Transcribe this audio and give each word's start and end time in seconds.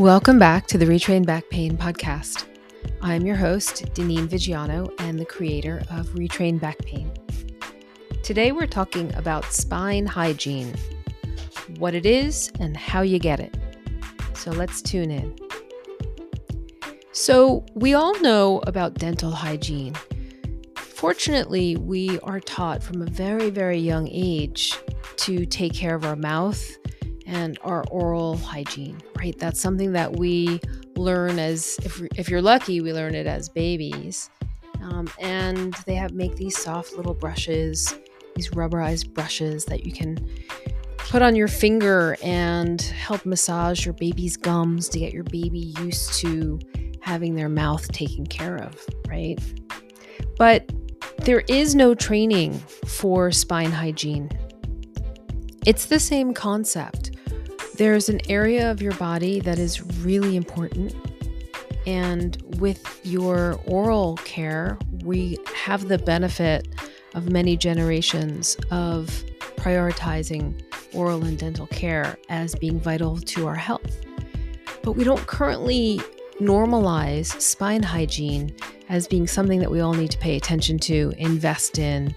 Welcome 0.00 0.38
back 0.38 0.66
to 0.68 0.78
the 0.78 0.86
Retrain 0.86 1.26
Back 1.26 1.50
Pain 1.50 1.76
podcast. 1.76 2.46
I'm 3.02 3.26
your 3.26 3.36
host, 3.36 3.84
Dinneen 3.92 4.28
Viggiano, 4.28 4.90
and 4.98 5.18
the 5.18 5.26
creator 5.26 5.82
of 5.90 6.06
Retrain 6.14 6.58
Back 6.58 6.78
Pain. 6.78 7.12
Today 8.22 8.50
we're 8.50 8.66
talking 8.66 9.14
about 9.14 9.44
spine 9.52 10.06
hygiene, 10.06 10.74
what 11.76 11.94
it 11.94 12.06
is, 12.06 12.50
and 12.58 12.78
how 12.78 13.02
you 13.02 13.18
get 13.18 13.40
it. 13.40 13.54
So 14.32 14.52
let's 14.52 14.80
tune 14.80 15.10
in. 15.10 15.36
So, 17.12 17.66
we 17.74 17.92
all 17.92 18.18
know 18.20 18.62
about 18.66 18.94
dental 18.94 19.32
hygiene. 19.32 19.94
Fortunately, 20.76 21.76
we 21.76 22.18
are 22.20 22.40
taught 22.40 22.82
from 22.82 23.02
a 23.02 23.06
very, 23.06 23.50
very 23.50 23.78
young 23.78 24.08
age 24.10 24.78
to 25.16 25.44
take 25.44 25.74
care 25.74 25.94
of 25.94 26.06
our 26.06 26.16
mouth 26.16 26.79
and 27.30 27.58
our 27.62 27.84
oral 27.90 28.36
hygiene, 28.36 29.00
right? 29.16 29.38
That's 29.38 29.60
something 29.60 29.92
that 29.92 30.16
we 30.16 30.60
learn 30.96 31.38
as, 31.38 31.78
if, 31.84 32.02
if 32.16 32.28
you're 32.28 32.42
lucky, 32.42 32.80
we 32.80 32.92
learn 32.92 33.14
it 33.14 33.26
as 33.26 33.48
babies. 33.48 34.28
Um, 34.82 35.08
and 35.20 35.72
they 35.86 35.94
have 35.94 36.12
make 36.12 36.34
these 36.36 36.58
soft 36.58 36.94
little 36.94 37.14
brushes, 37.14 37.94
these 38.34 38.50
rubberized 38.50 39.14
brushes 39.14 39.64
that 39.66 39.86
you 39.86 39.92
can 39.92 40.18
put 40.98 41.22
on 41.22 41.36
your 41.36 41.48
finger 41.48 42.16
and 42.22 42.80
help 42.82 43.24
massage 43.24 43.84
your 43.84 43.94
baby's 43.94 44.36
gums 44.36 44.88
to 44.88 44.98
get 44.98 45.12
your 45.12 45.24
baby 45.24 45.72
used 45.78 46.14
to 46.14 46.58
having 47.00 47.36
their 47.36 47.48
mouth 47.48 47.86
taken 47.92 48.26
care 48.26 48.56
of, 48.56 48.84
right? 49.08 49.38
But 50.36 50.70
there 51.18 51.40
is 51.48 51.76
no 51.76 51.94
training 51.94 52.58
for 52.86 53.30
spine 53.30 53.70
hygiene. 53.70 54.30
It's 55.66 55.86
the 55.86 56.00
same 56.00 56.32
concept. 56.32 57.09
There's 57.80 58.10
an 58.10 58.20
area 58.28 58.70
of 58.70 58.82
your 58.82 58.92
body 58.96 59.40
that 59.40 59.58
is 59.58 59.80
really 60.02 60.36
important. 60.36 60.94
And 61.86 62.36
with 62.58 63.00
your 63.02 63.58
oral 63.64 64.16
care, 64.16 64.78
we 65.02 65.38
have 65.56 65.88
the 65.88 65.96
benefit 65.96 66.68
of 67.14 67.30
many 67.30 67.56
generations 67.56 68.58
of 68.70 69.24
prioritizing 69.56 70.60
oral 70.92 71.24
and 71.24 71.38
dental 71.38 71.68
care 71.68 72.18
as 72.28 72.54
being 72.54 72.78
vital 72.78 73.16
to 73.16 73.46
our 73.46 73.54
health. 73.54 74.02
But 74.82 74.92
we 74.92 75.02
don't 75.02 75.26
currently 75.26 76.02
normalize 76.38 77.40
spine 77.40 77.82
hygiene 77.82 78.54
as 78.90 79.08
being 79.08 79.26
something 79.26 79.58
that 79.58 79.70
we 79.70 79.80
all 79.80 79.94
need 79.94 80.10
to 80.10 80.18
pay 80.18 80.36
attention 80.36 80.78
to, 80.80 81.14
invest 81.16 81.78
in, 81.78 82.14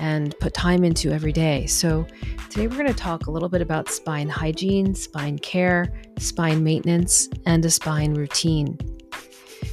and 0.00 0.38
put 0.38 0.54
time 0.54 0.84
into 0.84 1.10
every 1.10 1.32
day. 1.32 1.66
So, 1.66 2.06
today 2.50 2.66
we're 2.66 2.76
going 2.76 2.88
to 2.88 2.94
talk 2.94 3.26
a 3.26 3.30
little 3.30 3.48
bit 3.48 3.62
about 3.62 3.88
spine 3.88 4.28
hygiene, 4.28 4.94
spine 4.94 5.38
care, 5.38 5.92
spine 6.18 6.62
maintenance, 6.62 7.28
and 7.46 7.64
a 7.64 7.70
spine 7.70 8.14
routine. 8.14 8.78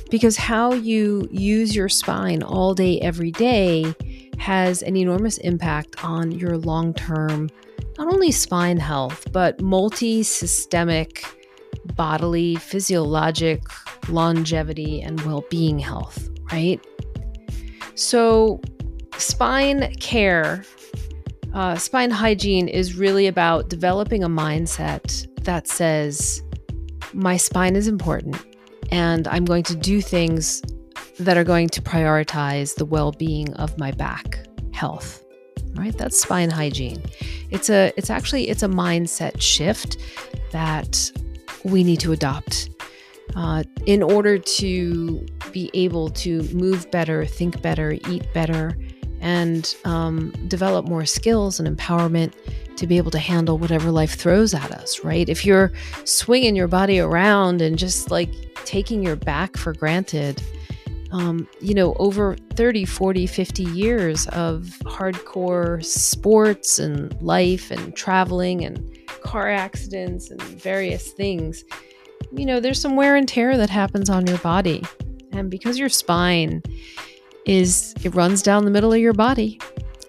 Because 0.10 0.38
how 0.38 0.74
you 0.74 1.28
use 1.32 1.76
your 1.76 1.90
spine 1.90 2.44
all 2.44 2.74
day, 2.74 3.00
every 3.00 3.32
day, 3.32 3.94
has 4.38 4.84
an 4.84 4.96
enormous 4.96 5.38
impact 5.40 6.04
on 6.04 6.32
your 6.32 6.58
long 6.58 6.94
term, 6.94 7.50
not 7.98 8.14
only 8.14 8.32
spine 8.32 8.78
health, 8.78 9.32
but 9.32 9.62
multi 9.62 10.24
systemic 10.24 11.26
bodily, 11.96 12.56
physiologic 12.56 13.64
longevity, 14.10 15.02
and 15.02 15.22
well 15.22 15.44
being 15.50 15.80
health, 15.80 16.30
right? 16.52 16.86
So, 17.96 18.62
spine 19.18 19.94
care, 19.96 20.64
uh, 21.54 21.76
spine 21.76 22.12
hygiene 22.12 22.68
is 22.68 22.96
really 22.96 23.28
about 23.28 23.70
developing 23.70 24.24
a 24.24 24.30
mindset 24.30 25.28
that 25.44 25.68
says, 25.68 26.42
my 27.14 27.38
spine 27.38 27.76
is 27.76 27.88
important 27.88 28.38
and 28.92 29.28
I'm 29.28 29.46
going 29.46 29.64
to 29.64 29.76
do 29.76 30.02
things 30.02 30.62
that 31.20 31.38
are 31.38 31.44
going 31.44 31.70
to 31.70 31.82
prioritize 31.82 32.76
the 32.76 32.86
well-being 32.86 33.54
of 33.54 33.78
my 33.78 33.92
back 33.92 34.46
health. 34.74 35.24
Right? 35.76 35.98
That's 35.98 36.20
spine 36.20 36.52
hygiene. 36.52 37.02
It's 37.50 37.70
a 37.70 37.92
it's 37.98 38.12
actually 38.12 38.50
it's 38.50 38.62
a 38.62 38.68
mindset 38.68 39.42
shift 39.42 39.98
that 40.52 41.12
we 41.64 41.84
need 41.84 42.00
to 42.02 42.12
adopt 42.12 42.70
uh, 43.36 43.64
in 43.88 44.04
order 44.04 44.38
to 44.38 45.26
be 45.52 45.72
able 45.74 46.10
to 46.10 46.44
move 46.54 46.90
better 46.92 47.26
think 47.26 47.62
better 47.62 47.94
eat 48.08 48.32
better 48.34 48.78
and 49.24 49.74
um, 49.86 50.32
develop 50.50 50.86
more 50.86 51.06
skills 51.06 51.60
and 51.60 51.78
empowerment 51.78 52.34
to 52.76 52.86
be 52.86 52.98
able 52.98 53.10
to 53.12 53.20
handle 53.20 53.58
whatever 53.58 53.90
life 53.90 54.16
throws 54.16 54.54
at 54.54 54.70
us, 54.72 55.02
right? 55.04 55.30
If 55.30 55.46
you're 55.46 55.72
swinging 56.04 56.58
your 56.58 56.68
body 56.68 57.00
around 57.00 57.62
and 57.62 57.80
just 57.80 58.12
like 58.12 58.30
taking 58.66 59.02
your 59.02 59.16
back 59.16 59.56
for 59.56 59.74
granted, 59.74 60.44
um, 61.14 61.48
you 61.62 61.74
know, 61.74 61.94
over 62.00 62.36
30, 62.56 62.84
40, 62.84 63.26
50 63.26 63.64
years 63.64 64.28
of 64.28 64.78
hardcore 64.84 65.84
sports 65.86 66.78
and 66.78 67.20
life 67.22 67.72
and 67.72 67.96
traveling 67.96 68.66
and 68.66 68.98
car 69.24 69.50
accidents 69.50 70.32
and 70.32 70.42
various 70.42 71.14
things, 71.14 71.64
you 72.34 72.46
know, 72.46 72.60
there's 72.60 72.82
some 72.82 72.98
wear 72.98 73.16
and 73.16 73.30
tear 73.30 73.56
that 73.56 73.70
happens 73.70 74.10
on 74.10 74.28
your 74.28 74.40
body. 74.40 74.84
And 75.32 75.50
because 75.50 75.80
your 75.80 75.90
spine 75.90 76.62
is 77.46 77.94
it 78.04 78.16
runs 78.16 78.42
down 78.42 78.66
the 78.66 78.72
middle 78.72 78.94
of 78.94 79.00
your 79.00 79.14
body 79.14 79.60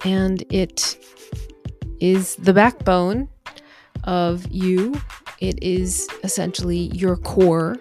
and 0.05 0.45
it 0.53 0.99
is 2.01 2.37
the 2.37 2.53
backbone 2.53 3.29
of 4.05 4.47
you. 4.51 4.95
It 5.41 5.63
is 5.63 6.09
essentially 6.23 6.91
your 6.95 7.17
core. 7.17 7.77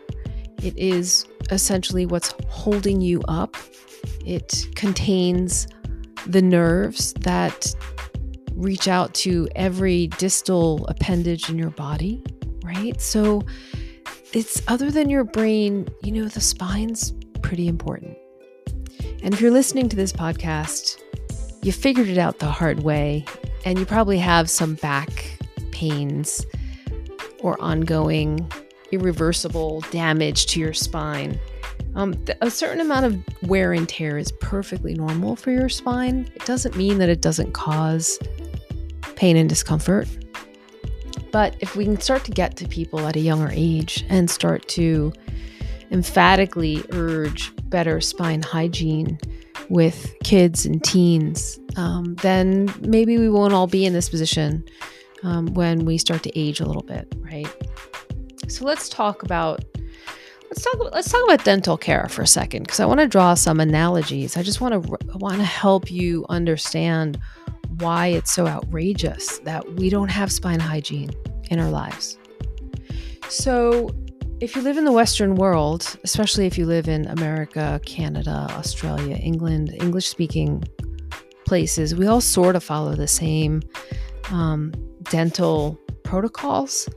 It 0.61 0.77
is 0.77 1.25
essentially 1.51 2.05
what's 2.05 2.33
holding 2.47 3.01
you 3.01 3.21
up. 3.27 3.57
It 4.25 4.67
contains 4.75 5.67
the 6.25 6.41
nerves 6.41 7.13
that 7.21 7.75
reach 8.55 8.87
out 8.87 9.13
to 9.13 9.47
every 9.55 10.07
distal 10.07 10.85
appendage 10.87 11.49
in 11.49 11.57
your 11.57 11.71
body, 11.71 12.23
right? 12.63 12.99
So 13.01 13.43
it's 14.31 14.61
other 14.67 14.89
than 14.89 15.09
your 15.09 15.23
brain, 15.23 15.87
you 16.01 16.11
know, 16.11 16.27
the 16.27 16.41
spine's 16.41 17.13
pretty 17.41 17.67
important. 17.67 18.17
And 19.23 19.33
if 19.33 19.39
you're 19.39 19.51
listening 19.51 19.87
to 19.87 19.95
this 19.95 20.11
podcast, 20.11 21.01
you 21.61 21.71
figured 21.71 22.09
it 22.09 22.17
out 22.17 22.39
the 22.39 22.47
hard 22.47 22.83
way, 22.83 23.23
and 23.63 23.79
you 23.79 23.85
probably 23.85 24.17
have 24.17 24.49
some 24.49 24.75
back 24.75 25.39
pains 25.71 26.45
or 27.39 27.59
ongoing 27.61 28.51
irreversible 28.91 29.79
damage 29.91 30.47
to 30.47 30.59
your 30.59 30.73
spine. 30.73 31.39
Um, 31.95 32.21
a 32.41 32.51
certain 32.51 32.81
amount 32.81 33.05
of 33.05 33.49
wear 33.49 33.71
and 33.71 33.87
tear 33.87 34.17
is 34.17 34.33
perfectly 34.33 34.93
normal 34.93 35.37
for 35.37 35.51
your 35.51 35.69
spine. 35.69 36.29
It 36.35 36.43
doesn't 36.43 36.75
mean 36.75 36.97
that 36.97 37.07
it 37.07 37.21
doesn't 37.21 37.53
cause 37.53 38.19
pain 39.15 39.37
and 39.37 39.47
discomfort. 39.47 40.09
But 41.31 41.55
if 41.61 41.77
we 41.77 41.85
can 41.85 41.99
start 42.01 42.25
to 42.25 42.31
get 42.31 42.57
to 42.57 42.67
people 42.67 42.99
at 43.07 43.15
a 43.15 43.21
younger 43.21 43.49
age 43.53 44.05
and 44.09 44.29
start 44.29 44.67
to 44.69 45.13
emphatically 45.91 46.83
urge 46.91 47.53
better 47.73 47.99
spine 47.99 48.43
hygiene 48.43 49.17
with 49.67 50.15
kids 50.23 50.63
and 50.63 50.83
teens, 50.83 51.59
um, 51.75 52.13
then 52.21 52.71
maybe 52.81 53.17
we 53.17 53.27
won't 53.27 53.51
all 53.51 53.65
be 53.65 53.83
in 53.83 53.93
this 53.93 54.09
position 54.09 54.63
um, 55.23 55.47
when 55.55 55.83
we 55.83 55.97
start 55.97 56.21
to 56.21 56.39
age 56.39 56.59
a 56.59 56.65
little 56.65 56.83
bit, 56.83 57.11
right? 57.17 57.47
So 58.47 58.63
let's 58.63 58.87
talk 58.89 59.23
about 59.23 59.65
let's 60.51 60.61
talk 60.61 60.75
let's 60.93 61.11
talk 61.11 61.23
about 61.23 61.43
dental 61.43 61.75
care 61.75 62.07
for 62.09 62.21
a 62.21 62.27
second 62.27 62.63
because 62.63 62.79
I 62.79 62.85
want 62.85 62.99
to 62.99 63.07
draw 63.07 63.33
some 63.33 63.59
analogies. 63.59 64.37
I 64.37 64.43
just 64.43 64.61
want 64.61 64.83
to 64.83 65.17
want 65.17 65.37
to 65.37 65.43
help 65.43 65.89
you 65.89 66.27
understand 66.29 67.19
why 67.79 68.07
it's 68.07 68.31
so 68.31 68.45
outrageous 68.45 69.39
that 69.39 69.73
we 69.73 69.89
don't 69.89 70.09
have 70.11 70.31
spine 70.31 70.59
hygiene 70.59 71.09
in 71.49 71.59
our 71.59 71.71
lives. 71.71 72.19
So 73.29 73.89
if 74.43 74.57
you 74.57 74.61
live 74.61 74.77
in 74.77 74.83
the 74.83 74.91
Western 74.91 75.35
world, 75.35 75.97
especially 76.03 76.45
if 76.45 76.57
you 76.57 76.65
live 76.65 76.89
in 76.89 77.07
America, 77.07 77.79
Canada, 77.85 78.45
Australia, 78.51 79.15
England, 79.15 79.73
English 79.79 80.05
speaking 80.05 80.61
places, 81.45 81.95
we 81.95 82.07
all 82.07 82.19
sort 82.19 82.57
of 82.57 82.61
follow 82.61 82.93
the 82.93 83.07
same 83.07 83.61
um, 84.31 84.73
dental 85.03 85.79
protocols. 86.03 86.89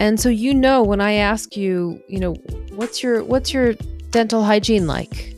And 0.00 0.20
so 0.20 0.28
you 0.28 0.52
know 0.52 0.82
when 0.82 1.00
I 1.00 1.12
ask 1.12 1.56
you, 1.56 1.98
you 2.08 2.20
know, 2.20 2.34
what's 2.72 3.02
your 3.02 3.24
what's 3.24 3.54
your 3.54 3.72
dental 4.10 4.44
hygiene 4.44 4.86
like? 4.86 5.34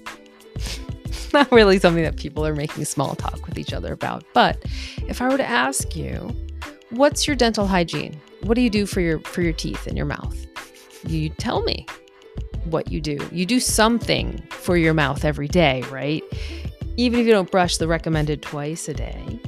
Not 1.32 1.52
really 1.52 1.78
something 1.78 2.02
that 2.02 2.16
people 2.16 2.44
are 2.44 2.54
making 2.56 2.84
small 2.84 3.14
talk 3.14 3.46
with 3.46 3.58
each 3.58 3.72
other 3.72 3.92
about. 3.92 4.24
But 4.34 4.64
if 5.06 5.22
I 5.22 5.28
were 5.28 5.36
to 5.36 5.48
ask 5.48 5.94
you, 5.94 6.34
what's 6.90 7.28
your 7.28 7.36
dental 7.36 7.68
hygiene? 7.68 8.20
What 8.42 8.54
do 8.54 8.60
you 8.60 8.70
do 8.70 8.86
for 8.86 9.00
your 9.00 9.20
for 9.20 9.40
your 9.40 9.52
teeth 9.52 9.86
and 9.86 9.96
your 9.96 10.06
mouth? 10.06 10.36
You 11.06 11.28
tell 11.28 11.62
me 11.62 11.86
what 12.64 12.90
you 12.90 13.00
do. 13.00 13.18
You 13.30 13.46
do 13.46 13.60
something 13.60 14.42
for 14.50 14.76
your 14.76 14.94
mouth 14.94 15.24
every 15.24 15.48
day, 15.48 15.82
right? 15.90 16.22
Even 16.96 17.20
if 17.20 17.26
you 17.26 17.32
don't 17.32 17.50
brush 17.50 17.76
the 17.76 17.88
recommended 17.88 18.42
twice 18.42 18.88
a 18.88 18.94
day, 18.94 19.40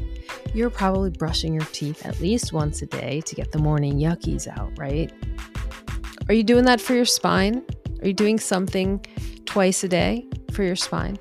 you're 0.54 0.70
probably 0.70 1.10
brushing 1.10 1.52
your 1.52 1.64
teeth 1.72 2.04
at 2.06 2.20
least 2.20 2.52
once 2.52 2.82
a 2.82 2.86
day 2.86 3.20
to 3.22 3.34
get 3.34 3.52
the 3.52 3.58
morning 3.58 3.98
yuckies 3.98 4.48
out, 4.48 4.70
right? 4.78 5.12
Are 6.28 6.34
you 6.34 6.42
doing 6.42 6.64
that 6.64 6.80
for 6.80 6.94
your 6.94 7.04
spine? 7.04 7.62
Are 8.00 8.08
you 8.08 8.14
doing 8.14 8.38
something 8.38 9.04
twice 9.44 9.84
a 9.84 9.88
day 9.88 10.26
for 10.50 10.62
your 10.62 10.76
spine? 10.76 11.18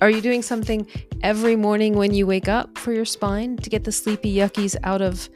Are 0.00 0.10
you 0.10 0.20
doing 0.20 0.42
something 0.42 0.86
every 1.22 1.56
morning 1.56 1.94
when 1.94 2.12
you 2.12 2.26
wake 2.26 2.48
up 2.48 2.76
for 2.76 2.92
your 2.92 3.04
spine 3.04 3.56
to 3.58 3.70
get 3.70 3.84
the 3.84 3.92
sleepy 3.92 4.34
yuckies 4.34 4.76
out 4.84 5.00
of 5.00 5.28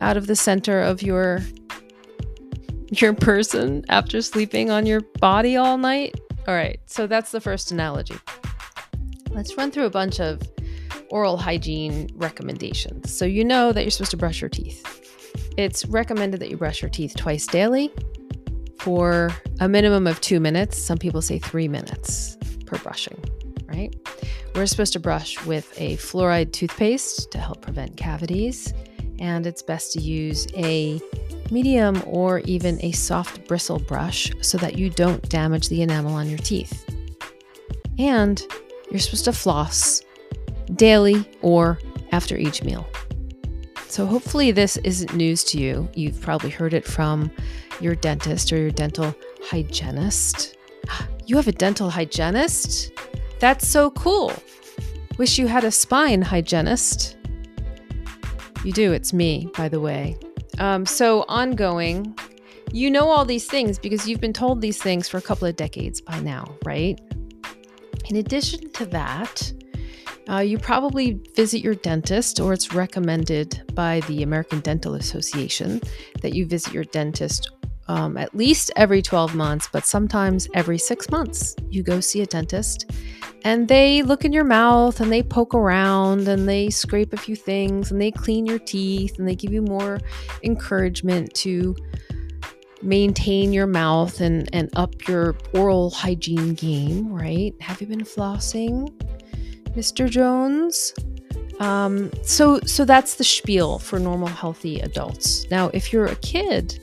out 0.00 0.16
of 0.16 0.26
the 0.26 0.36
center 0.36 0.80
of 0.80 1.02
your 1.02 1.40
your 3.00 3.14
person 3.14 3.84
after 3.88 4.20
sleeping 4.22 4.70
on 4.70 4.86
your 4.86 5.00
body 5.20 5.56
all 5.56 5.78
night? 5.78 6.18
All 6.46 6.54
right. 6.54 6.80
So 6.86 7.06
that's 7.06 7.30
the 7.30 7.40
first 7.40 7.70
analogy. 7.72 8.16
Let's 9.30 9.56
run 9.56 9.70
through 9.70 9.86
a 9.86 9.90
bunch 9.90 10.20
of 10.20 10.40
oral 11.10 11.36
hygiene 11.36 12.08
recommendations. 12.14 13.16
So 13.16 13.24
you 13.24 13.44
know 13.44 13.72
that 13.72 13.82
you're 13.82 13.90
supposed 13.90 14.12
to 14.12 14.16
brush 14.16 14.40
your 14.40 14.50
teeth. 14.50 14.84
It's 15.56 15.84
recommended 15.86 16.40
that 16.40 16.50
you 16.50 16.56
brush 16.56 16.82
your 16.82 16.90
teeth 16.90 17.14
twice 17.16 17.46
daily 17.46 17.92
for 18.78 19.30
a 19.60 19.68
minimum 19.68 20.06
of 20.06 20.20
2 20.20 20.40
minutes. 20.40 20.82
Some 20.82 20.98
people 20.98 21.22
say 21.22 21.38
3 21.38 21.68
minutes 21.68 22.36
per 22.66 22.78
brushing 22.78 23.22
right? 23.74 23.94
We're 24.54 24.66
supposed 24.66 24.92
to 24.94 25.00
brush 25.00 25.44
with 25.46 25.72
a 25.80 25.96
fluoride 25.96 26.52
toothpaste 26.52 27.30
to 27.32 27.38
help 27.38 27.62
prevent 27.62 27.96
cavities, 27.96 28.72
and 29.18 29.46
it's 29.46 29.62
best 29.62 29.92
to 29.94 30.00
use 30.00 30.46
a 30.54 31.00
medium 31.50 32.02
or 32.06 32.40
even 32.40 32.82
a 32.84 32.92
soft 32.92 33.46
bristle 33.46 33.78
brush 33.78 34.32
so 34.40 34.58
that 34.58 34.78
you 34.78 34.90
don't 34.90 35.28
damage 35.28 35.68
the 35.68 35.82
enamel 35.82 36.14
on 36.14 36.28
your 36.28 36.38
teeth. 36.38 36.84
And 37.98 38.42
you're 38.90 39.00
supposed 39.00 39.24
to 39.24 39.32
floss 39.32 40.02
daily 40.74 41.28
or 41.42 41.78
after 42.12 42.36
each 42.36 42.62
meal. 42.62 42.86
So, 43.88 44.06
hopefully, 44.06 44.50
this 44.50 44.76
isn't 44.78 45.14
news 45.14 45.44
to 45.44 45.58
you. 45.58 45.88
You've 45.94 46.20
probably 46.20 46.50
heard 46.50 46.74
it 46.74 46.84
from 46.84 47.30
your 47.80 47.94
dentist 47.94 48.52
or 48.52 48.56
your 48.56 48.70
dental 48.70 49.14
hygienist. 49.42 50.56
You 51.26 51.36
have 51.36 51.48
a 51.48 51.52
dental 51.52 51.88
hygienist? 51.88 52.92
That's 53.40 53.66
so 53.66 53.92
cool. 53.92 54.30
Wish 55.16 55.38
you 55.38 55.46
had 55.46 55.64
a 55.64 55.70
spine 55.70 56.20
hygienist. 56.20 57.16
You 58.62 58.72
do, 58.72 58.92
it's 58.92 59.14
me, 59.14 59.48
by 59.56 59.70
the 59.70 59.80
way. 59.80 60.18
Um, 60.58 60.86
so, 60.86 61.24
ongoing, 61.28 62.16
you 62.72 62.90
know 62.90 63.08
all 63.08 63.24
these 63.24 63.46
things 63.46 63.78
because 63.78 64.08
you've 64.08 64.20
been 64.20 64.32
told 64.32 64.60
these 64.60 64.82
things 64.82 65.08
for 65.08 65.18
a 65.18 65.22
couple 65.22 65.46
of 65.46 65.56
decades 65.56 66.00
by 66.00 66.20
now, 66.20 66.56
right? 66.64 67.00
In 68.06 68.16
addition 68.16 68.70
to 68.72 68.86
that, 68.86 69.52
uh, 70.28 70.38
you 70.38 70.58
probably 70.58 71.20
visit 71.34 71.60
your 71.60 71.74
dentist, 71.74 72.40
or 72.40 72.52
it's 72.52 72.72
recommended 72.72 73.62
by 73.74 74.00
the 74.08 74.22
American 74.22 74.60
Dental 74.60 74.94
Association 74.94 75.80
that 76.22 76.34
you 76.34 76.46
visit 76.46 76.72
your 76.72 76.84
dentist 76.84 77.50
um, 77.88 78.16
at 78.16 78.34
least 78.34 78.70
every 78.76 79.02
12 79.02 79.34
months, 79.34 79.68
but 79.70 79.84
sometimes 79.84 80.48
every 80.54 80.78
six 80.78 81.10
months. 81.10 81.54
You 81.68 81.82
go 81.82 82.00
see 82.00 82.22
a 82.22 82.26
dentist 82.26 82.90
and 83.44 83.68
they 83.68 84.02
look 84.02 84.24
in 84.24 84.32
your 84.32 84.44
mouth 84.44 85.00
and 85.00 85.12
they 85.12 85.22
poke 85.22 85.54
around 85.54 86.26
and 86.26 86.48
they 86.48 86.70
scrape 86.70 87.12
a 87.12 87.16
few 87.16 87.36
things 87.36 87.92
and 87.92 88.00
they 88.00 88.10
clean 88.10 88.46
your 88.46 88.58
teeth 88.58 89.18
and 89.18 89.28
they 89.28 89.34
give 89.36 89.52
you 89.52 89.60
more 89.60 90.00
encouragement 90.42 91.32
to 91.34 91.76
maintain 92.80 93.52
your 93.52 93.66
mouth 93.66 94.20
and, 94.20 94.48
and 94.54 94.70
up 94.76 95.06
your 95.06 95.36
oral 95.52 95.90
hygiene 95.90 96.54
game, 96.54 97.12
right? 97.12 97.54
Have 97.60 97.80
you 97.80 97.86
been 97.86 98.00
flossing, 98.00 98.90
Mr. 99.76 100.08
Jones? 100.08 100.94
Um, 101.60 102.10
so 102.22 102.58
so 102.60 102.84
that's 102.84 103.14
the 103.14 103.24
spiel 103.24 103.78
for 103.78 103.98
normal 103.98 104.28
healthy 104.28 104.80
adults. 104.80 105.48
Now, 105.50 105.68
if 105.72 105.92
you're 105.92 106.06
a 106.06 106.16
kid, 106.16 106.80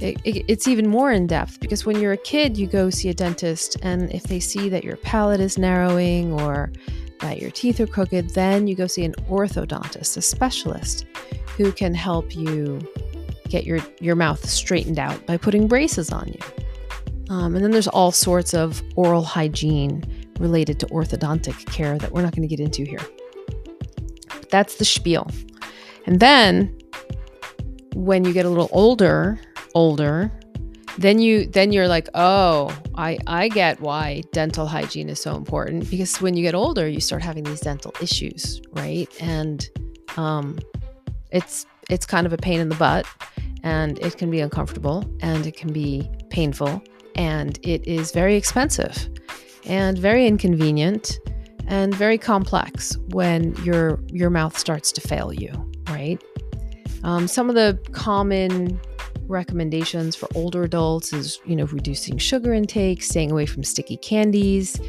it, 0.00 0.20
it, 0.24 0.44
it's 0.48 0.68
even 0.68 0.88
more 0.88 1.10
in 1.10 1.26
depth 1.26 1.60
because 1.60 1.84
when 1.84 2.00
you're 2.00 2.12
a 2.12 2.18
kid, 2.18 2.56
you 2.56 2.66
go 2.66 2.90
see 2.90 3.08
a 3.08 3.14
dentist, 3.14 3.76
and 3.82 4.12
if 4.12 4.24
they 4.24 4.40
see 4.40 4.68
that 4.68 4.84
your 4.84 4.96
palate 4.96 5.40
is 5.40 5.58
narrowing 5.58 6.32
or 6.40 6.72
that 7.20 7.40
your 7.40 7.50
teeth 7.50 7.80
are 7.80 7.86
crooked, 7.86 8.30
then 8.30 8.66
you 8.66 8.74
go 8.74 8.86
see 8.86 9.04
an 9.04 9.14
orthodontist, 9.28 10.16
a 10.16 10.22
specialist 10.22 11.04
who 11.56 11.72
can 11.72 11.94
help 11.94 12.34
you 12.34 12.80
get 13.48 13.64
your, 13.64 13.80
your 14.00 14.14
mouth 14.14 14.48
straightened 14.48 14.98
out 14.98 15.24
by 15.26 15.36
putting 15.36 15.66
braces 15.66 16.12
on 16.12 16.28
you. 16.28 16.64
Um, 17.30 17.54
and 17.54 17.64
then 17.64 17.72
there's 17.72 17.88
all 17.88 18.12
sorts 18.12 18.54
of 18.54 18.82
oral 18.96 19.22
hygiene 19.22 20.04
related 20.38 20.78
to 20.80 20.86
orthodontic 20.86 21.66
care 21.66 21.98
that 21.98 22.12
we're 22.12 22.22
not 22.22 22.34
going 22.34 22.48
to 22.48 22.56
get 22.56 22.60
into 22.60 22.84
here. 22.84 23.00
But 24.28 24.50
that's 24.50 24.76
the 24.76 24.84
spiel. 24.84 25.28
And 26.06 26.20
then 26.20 26.78
when 27.94 28.24
you 28.24 28.32
get 28.32 28.46
a 28.46 28.48
little 28.48 28.68
older, 28.70 29.40
older, 29.74 30.30
then 30.98 31.18
you 31.18 31.46
then 31.46 31.72
you're 31.72 31.88
like, 31.88 32.08
"Oh, 32.14 32.76
I 32.96 33.18
I 33.26 33.48
get 33.48 33.80
why 33.80 34.22
dental 34.32 34.66
hygiene 34.66 35.08
is 35.08 35.20
so 35.20 35.36
important 35.36 35.88
because 35.90 36.20
when 36.20 36.34
you 36.34 36.42
get 36.42 36.54
older, 36.54 36.88
you 36.88 37.00
start 37.00 37.22
having 37.22 37.44
these 37.44 37.60
dental 37.60 37.94
issues, 38.00 38.60
right? 38.72 39.08
And 39.20 39.68
um 40.16 40.58
it's 41.30 41.66
it's 41.90 42.06
kind 42.06 42.26
of 42.26 42.32
a 42.32 42.36
pain 42.36 42.60
in 42.60 42.68
the 42.68 42.74
butt 42.74 43.06
and 43.62 43.98
it 44.00 44.16
can 44.18 44.30
be 44.30 44.40
uncomfortable 44.40 45.04
and 45.20 45.46
it 45.46 45.56
can 45.56 45.72
be 45.72 46.10
painful 46.30 46.82
and 47.14 47.58
it 47.62 47.86
is 47.86 48.12
very 48.12 48.36
expensive 48.36 49.08
and 49.64 49.98
very 49.98 50.26
inconvenient 50.26 51.18
and 51.66 51.94
very 51.94 52.18
complex 52.18 52.96
when 53.08 53.54
your 53.64 54.00
your 54.08 54.30
mouth 54.30 54.56
starts 54.58 54.90
to 54.92 55.00
fail 55.00 55.32
you, 55.32 55.50
right? 55.90 56.22
Um, 57.04 57.28
some 57.28 57.48
of 57.48 57.54
the 57.54 57.78
common 57.92 58.80
recommendations 59.28 60.16
for 60.16 60.28
older 60.34 60.64
adults 60.64 61.12
is, 61.12 61.40
you 61.44 61.54
know, 61.54 61.66
reducing 61.66 62.18
sugar 62.18 62.52
intake, 62.52 63.02
staying 63.02 63.30
away 63.30 63.46
from 63.46 63.62
sticky 63.62 63.96
candies. 63.98 64.80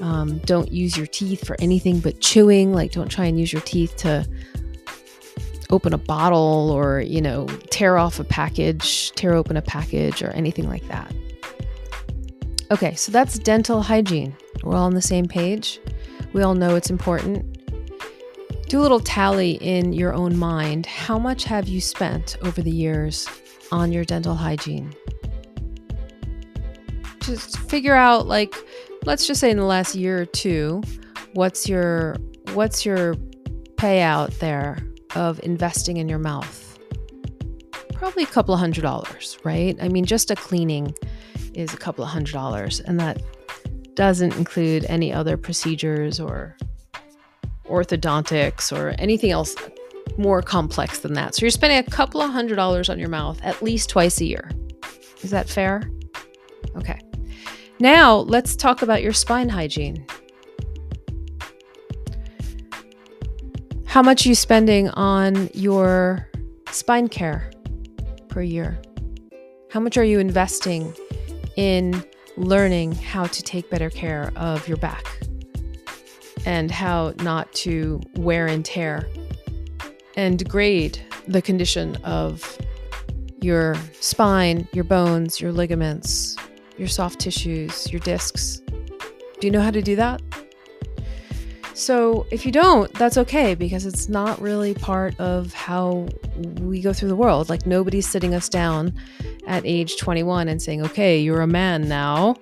Um, 0.00 0.38
don't 0.38 0.72
use 0.72 0.96
your 0.96 1.06
teeth 1.06 1.46
for 1.46 1.56
anything 1.60 2.00
but 2.00 2.20
chewing. 2.20 2.72
Like, 2.72 2.92
don't 2.92 3.10
try 3.10 3.26
and 3.26 3.38
use 3.38 3.52
your 3.52 3.62
teeth 3.62 3.96
to 3.98 4.26
open 5.70 5.92
a 5.92 5.98
bottle 5.98 6.70
or, 6.70 7.00
you 7.00 7.20
know, 7.20 7.46
tear 7.70 7.96
off 7.96 8.18
a 8.20 8.24
package, 8.24 9.12
tear 9.12 9.34
open 9.34 9.56
a 9.56 9.62
package 9.62 10.22
or 10.22 10.30
anything 10.30 10.68
like 10.68 10.86
that. 10.88 11.14
Okay, 12.70 12.94
so 12.94 13.12
that's 13.12 13.38
dental 13.38 13.82
hygiene. 13.82 14.34
We're 14.62 14.76
all 14.76 14.84
on 14.84 14.94
the 14.94 15.02
same 15.02 15.26
page. 15.26 15.80
We 16.32 16.42
all 16.42 16.54
know 16.54 16.74
it's 16.74 16.90
important. 16.90 17.58
Do 18.68 18.80
a 18.80 18.82
little 18.82 19.00
tally 19.00 19.52
in 19.60 19.92
your 19.92 20.14
own 20.14 20.38
mind. 20.38 20.86
How 20.86 21.18
much 21.18 21.44
have 21.44 21.68
you 21.68 21.80
spent 21.80 22.38
over 22.42 22.62
the 22.62 22.70
years 22.70 23.28
on 23.72 23.90
your 23.90 24.04
dental 24.04 24.34
hygiene. 24.34 24.94
Just 27.20 27.58
figure 27.58 27.94
out 27.94 28.26
like 28.28 28.54
let's 29.04 29.26
just 29.26 29.40
say 29.40 29.50
in 29.50 29.56
the 29.56 29.64
last 29.64 29.94
year 29.94 30.20
or 30.20 30.26
two, 30.26 30.82
what's 31.32 31.68
your 31.68 32.16
what's 32.52 32.84
your 32.84 33.14
payout 33.76 34.38
there 34.38 34.78
of 35.16 35.40
investing 35.42 35.96
in 35.96 36.08
your 36.08 36.18
mouth? 36.18 36.78
Probably 37.94 38.22
a 38.22 38.26
couple 38.26 38.54
of 38.54 38.60
hundred 38.60 38.82
dollars, 38.82 39.38
right? 39.44 39.76
I 39.80 39.88
mean, 39.88 40.04
just 40.04 40.30
a 40.30 40.36
cleaning 40.36 40.94
is 41.54 41.72
a 41.72 41.76
couple 41.76 42.04
of 42.04 42.10
hundred 42.10 42.32
dollars, 42.32 42.80
and 42.80 43.00
that 43.00 43.22
doesn't 43.94 44.34
include 44.36 44.84
any 44.86 45.12
other 45.12 45.36
procedures 45.36 46.18
or 46.20 46.56
orthodontics 47.66 48.76
or 48.76 48.90
anything 48.98 49.30
else 49.30 49.54
more 50.16 50.42
complex 50.42 51.00
than 51.00 51.14
that. 51.14 51.34
So 51.34 51.42
you're 51.42 51.50
spending 51.50 51.78
a 51.78 51.82
couple 51.82 52.20
of 52.20 52.30
hundred 52.30 52.56
dollars 52.56 52.88
on 52.88 52.98
your 52.98 53.08
mouth 53.08 53.40
at 53.42 53.62
least 53.62 53.90
twice 53.90 54.20
a 54.20 54.24
year. 54.24 54.50
Is 55.22 55.30
that 55.30 55.48
fair? 55.48 55.90
Okay. 56.76 57.00
Now 57.80 58.16
let's 58.16 58.56
talk 58.56 58.82
about 58.82 59.02
your 59.02 59.12
spine 59.12 59.48
hygiene. 59.48 60.06
How 63.86 64.02
much 64.02 64.24
are 64.24 64.30
you 64.30 64.34
spending 64.34 64.88
on 64.90 65.50
your 65.52 66.28
spine 66.70 67.08
care 67.08 67.50
per 68.28 68.40
year? 68.40 68.80
How 69.70 69.80
much 69.80 69.98
are 69.98 70.04
you 70.04 70.18
investing 70.18 70.94
in 71.56 72.02
learning 72.36 72.92
how 72.92 73.26
to 73.26 73.42
take 73.42 73.68
better 73.68 73.90
care 73.90 74.32
of 74.36 74.66
your 74.66 74.78
back 74.78 75.04
and 76.46 76.70
how 76.70 77.12
not 77.18 77.52
to 77.52 78.00
wear 78.14 78.46
and 78.46 78.64
tear 78.64 79.06
and 80.16 80.38
degrade 80.38 81.00
the 81.28 81.42
condition 81.42 81.96
of 82.04 82.58
your 83.40 83.76
spine, 84.00 84.68
your 84.72 84.84
bones, 84.84 85.40
your 85.40 85.52
ligaments, 85.52 86.36
your 86.78 86.88
soft 86.88 87.18
tissues, 87.18 87.90
your 87.90 88.00
discs. 88.00 88.58
Do 89.40 89.46
you 89.46 89.50
know 89.50 89.60
how 89.60 89.70
to 89.70 89.82
do 89.82 89.96
that? 89.96 90.22
So, 91.74 92.26
if 92.30 92.44
you 92.44 92.52
don't, 92.52 92.92
that's 92.94 93.16
okay 93.16 93.54
because 93.54 93.86
it's 93.86 94.08
not 94.08 94.40
really 94.40 94.74
part 94.74 95.18
of 95.18 95.52
how 95.54 96.06
we 96.60 96.80
go 96.80 96.92
through 96.92 97.08
the 97.08 97.16
world. 97.16 97.48
Like, 97.48 97.66
nobody's 97.66 98.06
sitting 98.06 98.34
us 98.34 98.48
down 98.48 98.94
at 99.46 99.64
age 99.64 99.96
21 99.96 100.48
and 100.48 100.60
saying, 100.60 100.84
okay, 100.84 101.18
you're 101.18 101.40
a 101.40 101.46
man 101.46 101.88
now. 101.88 102.36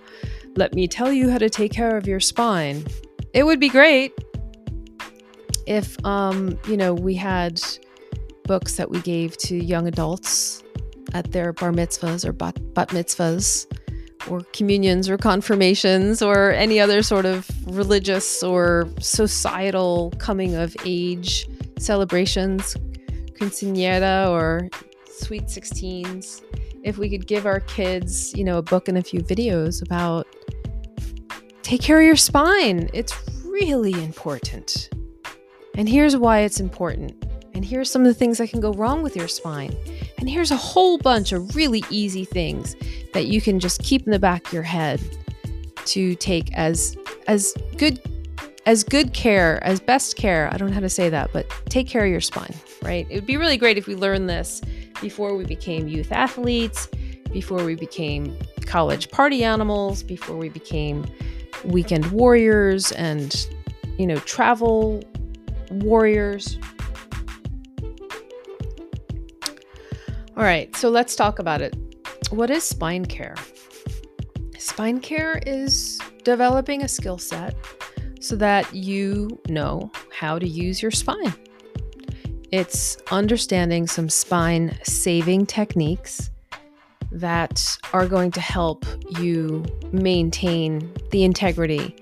Let 0.56 0.74
me 0.74 0.88
tell 0.88 1.12
you 1.12 1.30
how 1.30 1.38
to 1.38 1.48
take 1.48 1.72
care 1.72 1.96
of 1.96 2.06
your 2.06 2.20
spine. 2.20 2.84
It 3.32 3.44
would 3.44 3.60
be 3.60 3.68
great, 3.68 4.12
if 5.66 6.02
um, 6.04 6.58
you 6.66 6.76
know 6.76 6.94
we 6.94 7.14
had 7.14 7.60
books 8.44 8.76
that 8.76 8.90
we 8.90 9.00
gave 9.00 9.36
to 9.38 9.56
young 9.56 9.86
adults 9.86 10.62
at 11.14 11.32
their 11.32 11.52
bar 11.52 11.72
mitzvahs 11.72 12.24
or 12.24 12.32
bat, 12.32 12.58
bat 12.74 12.88
mitzvahs 12.88 13.66
or 14.28 14.40
communions 14.52 15.08
or 15.08 15.16
confirmations 15.16 16.20
or 16.20 16.52
any 16.52 16.78
other 16.78 17.02
sort 17.02 17.24
of 17.24 17.48
religious 17.66 18.42
or 18.42 18.88
societal 19.00 20.12
coming 20.18 20.54
of 20.54 20.76
age 20.84 21.48
celebrations, 21.78 22.76
quinceañera 23.38 24.28
or 24.28 24.68
sweet 25.06 25.44
16s, 25.44 26.42
if 26.82 26.98
we 26.98 27.08
could 27.08 27.26
give 27.26 27.46
our 27.46 27.60
kids, 27.60 28.34
you 28.34 28.44
know, 28.44 28.58
a 28.58 28.62
book 28.62 28.88
and 28.88 28.98
a 28.98 29.02
few 29.02 29.20
videos 29.20 29.82
about 29.82 30.26
take 31.62 31.80
care 31.80 32.00
of 32.00 32.06
your 32.06 32.16
spine. 32.16 32.90
It's 32.92 33.14
really 33.44 33.92
important. 33.92 34.89
And 35.80 35.88
here's 35.88 36.14
why 36.14 36.40
it's 36.40 36.60
important. 36.60 37.24
And 37.54 37.64
here's 37.64 37.90
some 37.90 38.02
of 38.02 38.08
the 38.08 38.12
things 38.12 38.36
that 38.36 38.50
can 38.50 38.60
go 38.60 38.74
wrong 38.74 39.02
with 39.02 39.16
your 39.16 39.28
spine. 39.28 39.74
And 40.18 40.28
here's 40.28 40.50
a 40.50 40.56
whole 40.56 40.98
bunch 40.98 41.32
of 41.32 41.56
really 41.56 41.82
easy 41.88 42.26
things 42.26 42.76
that 43.14 43.28
you 43.28 43.40
can 43.40 43.58
just 43.58 43.82
keep 43.82 44.04
in 44.04 44.10
the 44.10 44.18
back 44.18 44.46
of 44.48 44.52
your 44.52 44.62
head 44.62 45.00
to 45.86 46.14
take 46.16 46.52
as 46.52 46.98
as 47.28 47.54
good 47.78 47.98
as 48.66 48.84
good 48.84 49.14
care, 49.14 49.58
as 49.64 49.80
best 49.80 50.16
care. 50.16 50.50
I 50.52 50.58
don't 50.58 50.68
know 50.68 50.74
how 50.74 50.80
to 50.80 50.90
say 50.90 51.08
that, 51.08 51.32
but 51.32 51.48
take 51.70 51.88
care 51.88 52.04
of 52.04 52.10
your 52.10 52.20
spine, 52.20 52.54
right? 52.82 53.06
It 53.08 53.14
would 53.14 53.26
be 53.26 53.38
really 53.38 53.56
great 53.56 53.78
if 53.78 53.86
we 53.86 53.94
learned 53.94 54.28
this 54.28 54.60
before 55.00 55.34
we 55.34 55.46
became 55.46 55.88
youth 55.88 56.12
athletes, 56.12 56.88
before 57.32 57.64
we 57.64 57.74
became 57.74 58.36
college 58.66 59.10
party 59.10 59.44
animals, 59.44 60.02
before 60.02 60.36
we 60.36 60.50
became 60.50 61.06
weekend 61.64 62.12
warriors 62.12 62.92
and, 62.92 63.46
you 63.96 64.06
know, 64.06 64.18
travel 64.18 65.02
warriors. 65.70 66.58
All 70.36 70.44
right, 70.44 70.74
so 70.76 70.88
let's 70.88 71.16
talk 71.16 71.38
about 71.38 71.60
it. 71.60 71.76
What 72.30 72.50
is 72.50 72.64
spine 72.64 73.04
care? 73.04 73.36
Spine 74.58 75.00
care 75.00 75.40
is 75.46 76.00
developing 76.24 76.82
a 76.82 76.88
skill 76.88 77.18
set 77.18 77.56
so 78.20 78.36
that 78.36 78.72
you 78.74 79.40
know 79.48 79.90
how 80.12 80.38
to 80.38 80.46
use 80.46 80.82
your 80.82 80.90
spine. 80.90 81.34
It's 82.52 82.98
understanding 83.10 83.86
some 83.86 84.08
spine 84.08 84.78
saving 84.82 85.46
techniques 85.46 86.30
that 87.12 87.78
are 87.92 88.06
going 88.06 88.30
to 88.32 88.40
help 88.40 88.84
you 89.18 89.64
maintain 89.92 90.92
the 91.10 91.24
integrity 91.24 91.96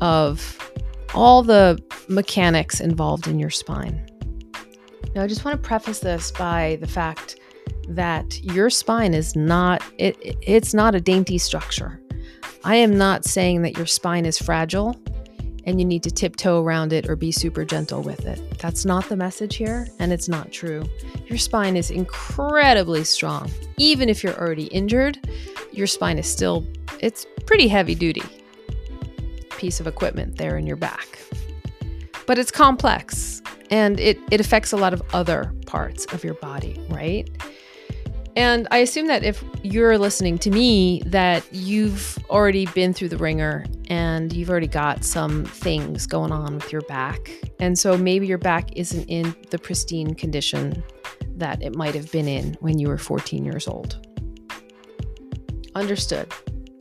of 0.00 0.58
all 1.14 1.42
the 1.42 1.82
mechanics 2.10 2.80
involved 2.80 3.26
in 3.26 3.38
your 3.38 3.50
spine. 3.50 4.04
Now, 5.14 5.22
I 5.22 5.26
just 5.26 5.44
want 5.44 5.60
to 5.60 5.66
preface 5.66 6.00
this 6.00 6.30
by 6.30 6.78
the 6.80 6.86
fact 6.86 7.38
that 7.88 8.42
your 8.44 8.70
spine 8.70 9.14
is 9.14 9.34
not 9.34 9.82
it, 9.98 10.16
it's 10.42 10.74
not 10.74 10.94
a 10.94 11.00
dainty 11.00 11.38
structure. 11.38 12.00
I 12.62 12.76
am 12.76 12.96
not 12.96 13.24
saying 13.24 13.62
that 13.62 13.76
your 13.76 13.86
spine 13.86 14.26
is 14.26 14.38
fragile 14.38 15.00
and 15.64 15.80
you 15.80 15.84
need 15.84 16.02
to 16.02 16.10
tiptoe 16.10 16.62
around 16.62 16.92
it 16.92 17.08
or 17.08 17.16
be 17.16 17.32
super 17.32 17.64
gentle 17.64 18.02
with 18.02 18.26
it. 18.26 18.58
That's 18.58 18.84
not 18.84 19.08
the 19.08 19.16
message 19.16 19.56
here, 19.56 19.86
and 19.98 20.12
it's 20.12 20.28
not 20.28 20.52
true. 20.52 20.84
Your 21.26 21.38
spine 21.38 21.76
is 21.76 21.90
incredibly 21.90 23.04
strong. 23.04 23.50
Even 23.76 24.08
if 24.08 24.22
you're 24.22 24.38
already 24.38 24.66
injured, 24.66 25.18
your 25.72 25.86
spine 25.86 26.18
is 26.18 26.26
still 26.26 26.64
it's 27.00 27.26
pretty 27.46 27.68
heavy 27.68 27.94
duty 27.94 28.22
piece 29.56 29.78
of 29.80 29.86
equipment 29.86 30.38
there 30.38 30.56
in 30.56 30.66
your 30.66 30.76
back. 30.76 31.18
But 32.26 32.38
it's 32.38 32.50
complex 32.50 33.42
and 33.70 33.98
it, 34.00 34.18
it 34.30 34.40
affects 34.40 34.72
a 34.72 34.76
lot 34.76 34.92
of 34.92 35.02
other 35.12 35.52
parts 35.66 36.04
of 36.06 36.24
your 36.24 36.34
body, 36.34 36.80
right? 36.88 37.28
And 38.36 38.68
I 38.70 38.78
assume 38.78 39.06
that 39.08 39.24
if 39.24 39.42
you're 39.62 39.98
listening 39.98 40.38
to 40.38 40.50
me, 40.50 41.02
that 41.06 41.44
you've 41.52 42.18
already 42.30 42.66
been 42.66 42.92
through 42.94 43.08
the 43.08 43.18
ringer 43.18 43.64
and 43.88 44.32
you've 44.32 44.50
already 44.50 44.68
got 44.68 45.04
some 45.04 45.44
things 45.44 46.06
going 46.06 46.30
on 46.30 46.54
with 46.54 46.70
your 46.72 46.82
back. 46.82 47.30
And 47.58 47.78
so 47.78 47.98
maybe 47.98 48.26
your 48.26 48.38
back 48.38 48.70
isn't 48.76 49.04
in 49.06 49.34
the 49.50 49.58
pristine 49.58 50.14
condition 50.14 50.82
that 51.36 51.60
it 51.62 51.74
might 51.74 51.94
have 51.94 52.10
been 52.12 52.28
in 52.28 52.56
when 52.60 52.78
you 52.78 52.88
were 52.88 52.98
14 52.98 53.44
years 53.44 53.66
old. 53.66 54.06
Understood. 55.74 56.32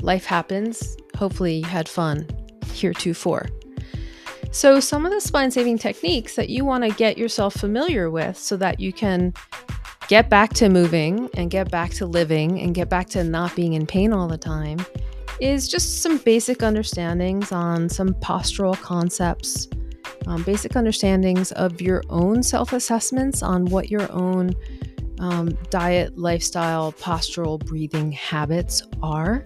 Life 0.02 0.26
happens. 0.26 0.98
Hopefully, 1.16 1.58
you 1.58 1.66
had 1.66 1.90
fun 1.90 2.28
heretofore. 2.74 3.48
So, 4.52 4.80
some 4.80 5.06
of 5.06 5.12
the 5.12 5.22
spine 5.22 5.52
saving 5.52 5.78
techniques 5.78 6.36
that 6.36 6.50
you 6.50 6.66
want 6.66 6.84
to 6.84 6.90
get 6.90 7.18
yourself 7.18 7.54
familiar 7.54 8.10
with 8.10 8.36
so 8.38 8.58
that 8.58 8.80
you 8.80 8.92
can 8.92 9.34
get 10.08 10.28
back 10.28 10.54
to 10.56 10.70
moving 10.70 11.30
and 11.36 11.52
get 11.52 11.70
back 11.70 11.92
to 11.92 12.08
living 12.08 12.60
and 12.60 12.74
get 12.74 12.90
back 12.90 13.08
to 13.10 13.24
not 13.24 13.56
being 13.56 13.74
in 13.74 13.86
pain 13.86 14.12
all 14.12 14.28
the 14.28 14.40
time 14.40 14.80
is 15.40 15.68
just 15.68 16.02
some 16.02 16.18
basic 16.18 16.64
understandings 16.64 17.52
on 17.52 17.90
some 17.90 18.10
postural 18.16 18.76
concepts, 18.82 19.68
um, 20.26 20.42
basic 20.44 20.76
understandings 20.76 21.52
of 21.54 21.80
your 21.80 22.04
own 22.10 22.42
self 22.42 22.74
assessments 22.74 23.44
on 23.44 23.66
what 23.66 23.92
your 23.92 24.12
own 24.12 24.52
um, 25.20 25.50
diet, 25.70 26.18
lifestyle, 26.18 26.92
postural, 26.94 27.64
breathing 27.64 28.12
habits 28.12 28.82
are, 29.04 29.44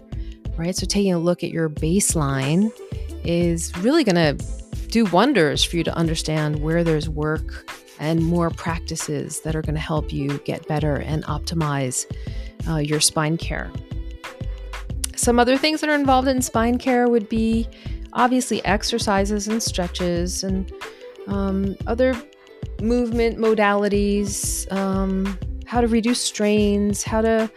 right? 0.56 0.76
So, 0.76 0.86
taking 0.86 1.14
a 1.14 1.20
look 1.20 1.44
at 1.44 1.50
your 1.50 1.70
baseline 1.70 2.72
is 3.26 3.76
really 3.80 4.06
going 4.06 4.38
to 4.38 4.63
do 4.94 5.06
wonders 5.06 5.64
for 5.64 5.76
you 5.76 5.84
to 5.84 5.96
understand 5.96 6.62
where 6.62 6.84
there's 6.84 7.10
work 7.10 7.68
and 8.00 8.24
more 8.24 8.52
practices 8.52 9.42
that 9.42 9.56
are 9.56 9.62
going 9.64 9.74
to 9.74 9.82
help 9.82 10.14
you 10.14 10.38
get 10.46 10.68
better 10.68 10.98
and 10.98 11.24
optimize 11.24 12.06
uh, 12.70 12.76
your 12.76 13.00
spine 13.00 13.36
care. 13.36 13.72
Some 15.16 15.40
other 15.40 15.58
things 15.58 15.82
that 15.82 15.90
are 15.90 15.96
involved 15.96 16.28
in 16.28 16.44
spine 16.44 16.78
care 16.78 17.10
would 17.10 17.28
be 17.28 17.68
obviously 18.14 18.64
exercises 18.66 19.48
and 19.48 19.64
stretches 19.64 20.44
and 20.44 20.72
um, 21.26 21.76
other 21.88 22.16
movement 22.80 23.40
modalities, 23.40 24.72
um, 24.72 25.40
how 25.66 25.82
to 25.82 25.88
reduce 25.88 26.22
strains, 26.22 27.02
how 27.02 27.22
to 27.22 27.50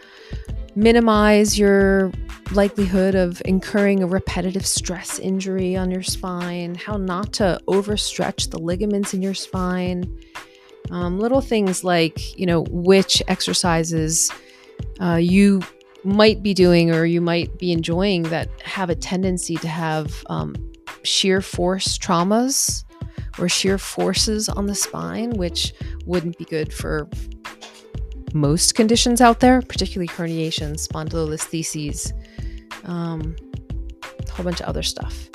minimize 0.75 1.59
your 1.59 2.11
likelihood 2.51 3.15
of 3.15 3.41
incurring 3.45 4.03
a 4.03 4.07
repetitive 4.07 4.65
stress 4.65 5.19
injury 5.19 5.75
on 5.75 5.91
your 5.91 6.03
spine, 6.03 6.75
how 6.75 6.97
not 6.97 7.33
to 7.33 7.59
overstretch 7.67 8.49
the 8.49 8.59
ligaments 8.59 9.13
in 9.13 9.21
your 9.21 9.33
spine. 9.33 10.17
Um, 10.91 11.19
little 11.19 11.41
things 11.41 11.83
like, 11.83 12.37
you 12.37 12.45
know, 12.45 12.63
which 12.69 13.21
exercises 13.27 14.31
uh, 15.01 15.15
you 15.15 15.61
might 16.03 16.41
be 16.41 16.53
doing 16.53 16.91
or 16.91 17.05
you 17.05 17.19
might 17.19 17.57
be 17.57 17.71
enjoying 17.71 18.23
that 18.23 18.49
have 18.61 18.89
a 18.89 18.95
tendency 18.95 19.57
to 19.57 19.67
have 19.67 20.23
um, 20.29 20.55
shear 21.03 21.41
force 21.41 21.97
traumas 21.97 22.85
or 23.37 23.49
shear 23.49 23.77
forces 23.77 24.47
on 24.47 24.65
the 24.65 24.75
spine, 24.75 25.31
which 25.31 25.73
wouldn't 26.05 26.37
be 26.37 26.45
good 26.45 26.73
for 26.73 27.09
most 28.33 28.75
conditions 28.75 29.21
out 29.21 29.39
there, 29.39 29.61
particularly 29.61 30.07
herniations, 30.07 30.87
spondylolistheses, 30.87 32.13
um, 32.85 33.35
a 34.27 34.31
whole 34.31 34.43
bunch 34.43 34.61
of 34.61 34.67
other 34.67 34.83
stuff. 34.83 35.29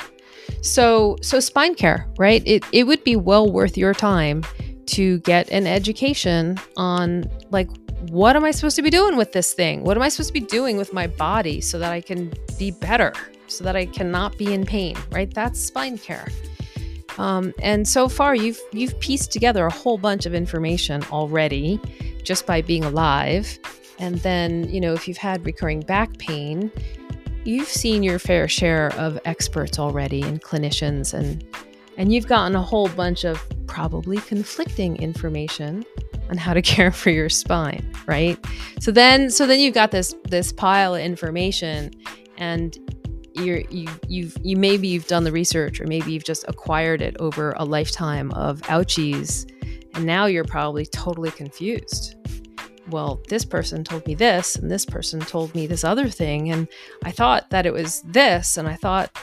So, 0.61 1.17
so 1.23 1.41
spine 1.41 1.75
care, 1.75 2.09
right? 2.19 2.43
It 2.47 2.65
it 2.73 2.85
would 2.85 3.03
be 3.05 3.17
well 3.17 3.51
worth 3.51 3.77
your 3.77 3.95
time 3.95 4.45
to 4.87 5.19
get 5.21 5.51
an 5.51 5.67
education 5.67 6.59
on 6.77 7.25
like 7.51 7.69
what 8.11 8.35
am 8.35 8.45
I 8.45 8.51
supposed 8.51 8.77
to 8.77 8.83
be 8.83 8.91
doing 8.91 9.17
with 9.17 9.33
this 9.33 9.55
thing? 9.55 9.85
What 9.85 9.97
am 9.97 10.03
I 10.03 10.09
supposed 10.09 10.31
to 10.31 10.35
be 10.35 10.41
doing 10.41 10.77
with 10.77 10.93
my 10.93 11.07
body 11.07 11.61
so 11.61 11.79
that 11.79 11.93
I 11.93 12.01
can 12.01 12.33
be 12.59 12.73
better, 12.73 13.13
so 13.47 13.65
that 13.65 13.77
I 13.77 13.87
cannot 13.87 14.37
be 14.37 14.53
in 14.53 14.67
pain, 14.67 14.97
right? 15.13 15.33
That's 15.33 15.61
spine 15.61 15.99
care. 15.99 16.27
Um, 17.19 17.53
and 17.63 17.87
so 17.87 18.09
far, 18.09 18.35
you've 18.35 18.61
you've 18.73 18.99
pieced 19.01 19.33
together 19.33 19.67
a 19.67 19.73
whole 19.73 19.99
bunch 19.99 20.27
of 20.27 20.35
information 20.35 21.03
already, 21.05 21.81
just 22.23 22.47
by 22.47 22.63
being 22.63 22.85
alive. 22.85 23.59
And 23.99 24.17
then, 24.21 24.69
you 24.69 24.81
know, 24.81 24.95
if 24.95 25.07
you've 25.07 25.19
had 25.19 25.47
recurring 25.47 25.81
back 25.81 26.19
pain, 26.19 26.73
you've 27.45 27.69
seen 27.69 28.03
your 28.03 28.19
fair 28.19 28.49
share 28.49 28.93
of 28.95 29.19
experts 29.25 29.79
already 29.79 30.23
and 30.23 30.43
clinicians 30.43 31.15
and 31.15 31.45
and 31.99 32.13
you've 32.13 32.27
gotten 32.27 32.57
a 32.57 32.63
whole 32.63 32.89
bunch 32.89 33.25
of 33.25 33.43
probably 33.67 34.17
conflicting 34.19 34.97
information 34.97 35.85
on 36.31 36.39
how 36.39 36.55
to 36.55 36.63
care 36.73 36.91
for 36.91 37.11
your 37.11 37.29
spine, 37.29 37.87
right? 38.07 38.39
So 38.81 38.91
then 38.91 39.31
so 39.31 39.47
then 39.47 39.61
you've 39.61 39.75
got 39.75 39.91
this 39.91 40.15
this 40.29 40.53
pile 40.53 40.95
of 40.95 41.01
information 41.01 41.91
and 42.39 42.79
you're 43.35 43.61
you 43.71 43.89
you've 44.09 44.37
you 44.43 44.57
maybe 44.57 44.89
you've 44.89 45.07
done 45.07 45.25
the 45.25 45.33
research 45.33 45.81
or 45.81 45.87
maybe 45.87 46.13
you've 46.13 46.25
just 46.25 46.45
acquired 46.49 47.01
it 47.01 47.17
over 47.19 47.53
a 47.57 47.65
lifetime 47.65 48.31
of 48.33 48.61
ouchies 48.63 49.51
and 49.95 50.05
now 50.05 50.27
you're 50.27 50.45
probably 50.45 50.85
totally 50.85 51.31
confused 51.31 52.15
well, 52.93 53.23
this 53.29 53.45
person 53.45 53.83
told 53.83 54.07
me 54.07 54.15
this, 54.15 54.57
and 54.57 54.71
this 54.71 54.85
person 54.85 55.21
told 55.21 55.55
me 55.55 55.67
this 55.67 55.85
other 55.85 56.09
thing. 56.09 56.51
And 56.51 56.69
I 57.05 57.11
thought 57.11 57.51
that 57.51 57.67
it 57.67 57.73
was 57.73 58.03
this, 58.03 58.57
and 58.57 58.69
I 58.69 58.75
thought 58.75 59.17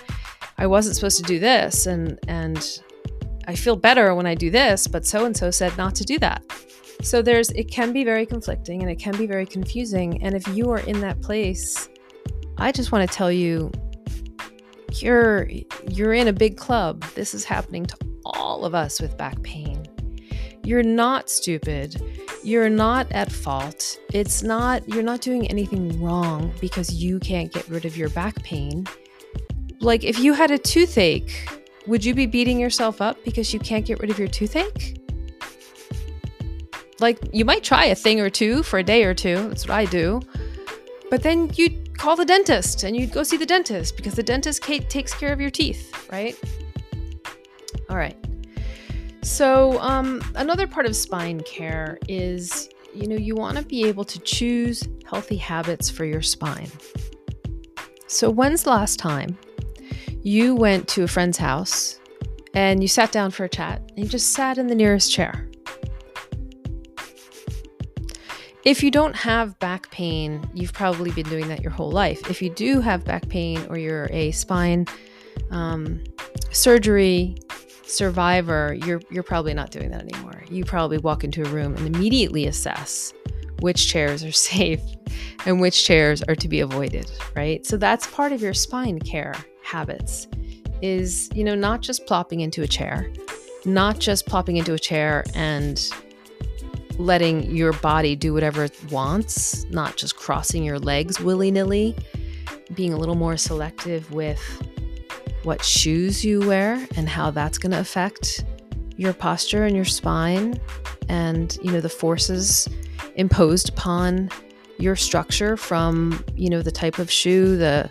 I 0.57 0.67
wasn't 0.67 0.95
supposed 0.95 1.17
to 1.17 1.23
do 1.23 1.39
this. 1.39 1.85
And, 1.85 2.19
and 2.27 2.81
I 3.47 3.55
feel 3.55 3.75
better 3.75 4.13
when 4.13 4.25
I 4.25 4.35
do 4.35 4.49
this, 4.49 4.87
but 4.87 5.05
so 5.05 5.25
and 5.25 5.35
so 5.35 5.51
said 5.51 5.77
not 5.77 5.95
to 5.95 6.03
do 6.03 6.19
that. 6.19 6.43
So 7.01 7.21
there's 7.21 7.49
it 7.51 7.71
can 7.71 7.93
be 7.93 8.03
very 8.03 8.25
conflicting 8.25 8.81
and 8.81 8.91
it 8.91 8.99
can 8.99 9.17
be 9.17 9.25
very 9.25 9.45
confusing. 9.45 10.21
And 10.21 10.35
if 10.35 10.47
you 10.49 10.69
are 10.69 10.79
in 10.79 10.99
that 10.99 11.21
place, 11.21 11.87
I 12.57 12.71
just 12.71 12.91
want 12.91 13.09
to 13.09 13.15
tell 13.15 13.31
you 13.31 13.71
you're 14.95 15.49
you're 15.89 16.13
in 16.13 16.27
a 16.27 16.33
big 16.33 16.57
club. 16.57 17.03
This 17.15 17.33
is 17.33 17.45
happening 17.45 17.85
to 17.85 17.97
all 18.25 18.65
of 18.65 18.75
us 18.75 18.99
with 18.99 19.17
back 19.17 19.41
pain. 19.43 19.78
You're 20.69 20.83
not 20.83 21.31
stupid. 21.31 21.99
You're 22.43 22.69
not 22.69 23.11
at 23.11 23.31
fault. 23.31 23.97
It's 24.13 24.43
not 24.43 24.87
you're 24.87 25.01
not 25.01 25.19
doing 25.19 25.47
anything 25.47 25.99
wrong 25.99 26.53
because 26.61 26.93
you 26.93 27.17
can't 27.17 27.51
get 27.51 27.67
rid 27.69 27.85
of 27.85 27.97
your 27.97 28.09
back 28.09 28.35
pain. 28.43 28.85
Like 29.79 30.03
if 30.03 30.19
you 30.19 30.33
had 30.33 30.51
a 30.51 30.59
toothache, 30.59 31.49
would 31.87 32.05
you 32.05 32.13
be 32.13 32.27
beating 32.27 32.59
yourself 32.59 33.01
up 33.01 33.17
because 33.25 33.51
you 33.51 33.59
can't 33.59 33.83
get 33.83 33.99
rid 33.99 34.11
of 34.11 34.19
your 34.19 34.27
toothache? 34.27 35.01
Like 36.99 37.17
you 37.33 37.45
might 37.45 37.63
try 37.63 37.85
a 37.85 37.95
thing 37.95 38.21
or 38.21 38.29
two 38.29 38.61
for 38.61 38.77
a 38.77 38.83
day 38.83 39.05
or 39.05 39.15
two. 39.15 39.49
That's 39.49 39.67
what 39.67 39.75
I 39.75 39.85
do. 39.85 40.21
But 41.09 41.23
then 41.23 41.49
you 41.55 41.83
call 41.97 42.15
the 42.15 42.25
dentist 42.25 42.83
and 42.83 42.95
you'd 42.95 43.11
go 43.11 43.23
see 43.23 43.37
the 43.37 43.45
dentist 43.47 43.95
because 43.95 44.13
the 44.13 44.21
dentist 44.21 44.61
takes 44.61 45.15
care 45.15 45.33
of 45.33 45.41
your 45.41 45.49
teeth, 45.49 45.91
right? 46.11 46.39
All 47.89 47.97
right. 47.97 48.15
So, 49.21 49.79
um, 49.81 50.21
another 50.35 50.65
part 50.65 50.85
of 50.85 50.95
spine 50.95 51.41
care 51.41 51.99
is 52.07 52.69
you 52.93 53.07
know, 53.07 53.15
you 53.15 53.35
want 53.35 53.57
to 53.57 53.63
be 53.63 53.85
able 53.85 54.03
to 54.03 54.19
choose 54.19 54.87
healthy 55.05 55.37
habits 55.37 55.89
for 55.89 56.05
your 56.05 56.21
spine. 56.21 56.69
So, 58.07 58.29
when's 58.29 58.63
the 58.63 58.71
last 58.71 58.99
time 58.99 59.37
you 60.23 60.55
went 60.55 60.87
to 60.89 61.03
a 61.03 61.07
friend's 61.07 61.37
house 61.37 61.99
and 62.53 62.81
you 62.81 62.87
sat 62.87 63.11
down 63.11 63.31
for 63.31 63.43
a 63.43 63.49
chat 63.49 63.81
and 63.89 63.99
you 63.99 64.09
just 64.09 64.33
sat 64.33 64.57
in 64.57 64.67
the 64.67 64.75
nearest 64.75 65.11
chair? 65.11 65.47
If 68.65 68.83
you 68.83 68.91
don't 68.91 69.15
have 69.15 69.57
back 69.59 69.89
pain, 69.89 70.47
you've 70.53 70.73
probably 70.73 71.11
been 71.11 71.29
doing 71.29 71.47
that 71.47 71.61
your 71.61 71.71
whole 71.71 71.91
life. 71.91 72.29
If 72.29 72.41
you 72.41 72.49
do 72.49 72.81
have 72.81 73.05
back 73.05 73.29
pain 73.29 73.65
or 73.69 73.77
you're 73.77 74.09
a 74.11 74.31
spine 74.31 74.85
um, 75.49 76.03
surgery 76.51 77.35
survivor, 77.89 78.75
you're 78.85 79.01
you're 79.09 79.23
probably 79.23 79.53
not 79.53 79.71
doing 79.71 79.91
that 79.91 80.01
anymore. 80.01 80.43
You 80.49 80.65
probably 80.65 80.97
walk 80.97 81.23
into 81.23 81.45
a 81.45 81.49
room 81.49 81.75
and 81.75 81.95
immediately 81.95 82.45
assess 82.45 83.13
which 83.61 83.87
chairs 83.87 84.23
are 84.23 84.31
safe 84.51 84.81
and 85.45 85.59
which 85.59 85.83
chairs 85.83 86.21
are 86.23 86.35
to 86.35 86.47
be 86.47 86.59
avoided, 86.59 87.11
right? 87.35 87.65
So 87.65 87.77
that's 87.77 88.07
part 88.07 88.31
of 88.31 88.41
your 88.41 88.53
spine 88.53 88.99
care 88.99 89.35
habits 89.63 90.27
is, 90.81 91.29
you 91.33 91.43
know, 91.43 91.55
not 91.55 91.81
just 91.81 92.05
plopping 92.05 92.39
into 92.39 92.63
a 92.63 92.67
chair, 92.67 93.11
not 93.65 93.99
just 93.99 94.25
plopping 94.25 94.57
into 94.57 94.73
a 94.73 94.79
chair 94.79 95.25
and 95.35 95.89
letting 96.97 97.55
your 97.55 97.73
body 97.73 98.15
do 98.15 98.33
whatever 98.33 98.65
it 98.65 98.91
wants, 98.91 99.65
not 99.65 99.95
just 99.95 100.15
crossing 100.15 100.63
your 100.63 100.79
legs 100.79 101.19
willy 101.19 101.51
nilly, 101.51 101.95
being 102.73 102.93
a 102.93 102.97
little 102.97 103.15
more 103.15 103.37
selective 103.37 104.11
with 104.11 104.39
what 105.43 105.63
shoes 105.63 106.23
you 106.23 106.39
wear 106.47 106.85
and 106.95 107.07
how 107.07 107.31
that's 107.31 107.57
going 107.57 107.71
to 107.71 107.79
affect 107.79 108.43
your 108.97 109.13
posture 109.13 109.65
and 109.65 109.75
your 109.75 109.85
spine 109.85 110.59
and 111.07 111.57
you 111.63 111.71
know 111.71 111.79
the 111.79 111.89
forces 111.89 112.67
imposed 113.15 113.69
upon 113.69 114.29
your 114.77 114.95
structure 114.95 115.55
from 115.55 116.23
you 116.35 116.49
know 116.49 116.61
the 116.61 116.71
type 116.71 116.99
of 116.99 117.09
shoe 117.09 117.57
the 117.57 117.89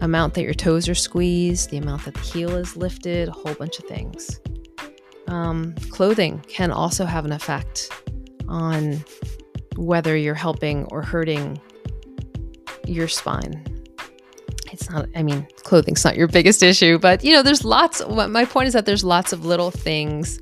amount 0.00 0.34
that 0.34 0.42
your 0.42 0.54
toes 0.54 0.88
are 0.88 0.94
squeezed 0.94 1.70
the 1.70 1.76
amount 1.76 2.04
that 2.04 2.14
the 2.14 2.20
heel 2.20 2.56
is 2.56 2.76
lifted 2.76 3.28
a 3.28 3.32
whole 3.32 3.54
bunch 3.54 3.78
of 3.78 3.84
things 3.84 4.40
um, 5.28 5.74
clothing 5.90 6.40
can 6.48 6.70
also 6.70 7.04
have 7.04 7.24
an 7.24 7.32
effect 7.32 7.90
on 8.48 9.04
whether 9.76 10.16
you're 10.16 10.34
helping 10.34 10.84
or 10.86 11.02
hurting 11.02 11.60
your 12.86 13.08
spine. 13.08 13.64
It's 14.76 14.90
not, 14.90 15.08
I 15.16 15.22
mean, 15.22 15.46
clothing's 15.62 16.04
not 16.04 16.16
your 16.16 16.28
biggest 16.28 16.62
issue, 16.62 16.98
but 16.98 17.24
you 17.24 17.32
know, 17.32 17.42
there's 17.42 17.64
lots. 17.64 18.02
My 18.06 18.44
point 18.44 18.68
is 18.68 18.74
that 18.74 18.84
there's 18.84 19.02
lots 19.02 19.32
of 19.32 19.44
little 19.44 19.70
things 19.70 20.38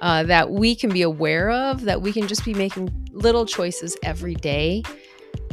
uh, 0.00 0.24
that 0.24 0.50
we 0.50 0.74
can 0.74 0.90
be 0.90 1.02
aware 1.02 1.50
of, 1.50 1.82
that 1.82 2.02
we 2.02 2.12
can 2.12 2.26
just 2.26 2.44
be 2.44 2.54
making 2.54 2.90
little 3.12 3.46
choices 3.46 3.96
every 4.02 4.34
day 4.34 4.82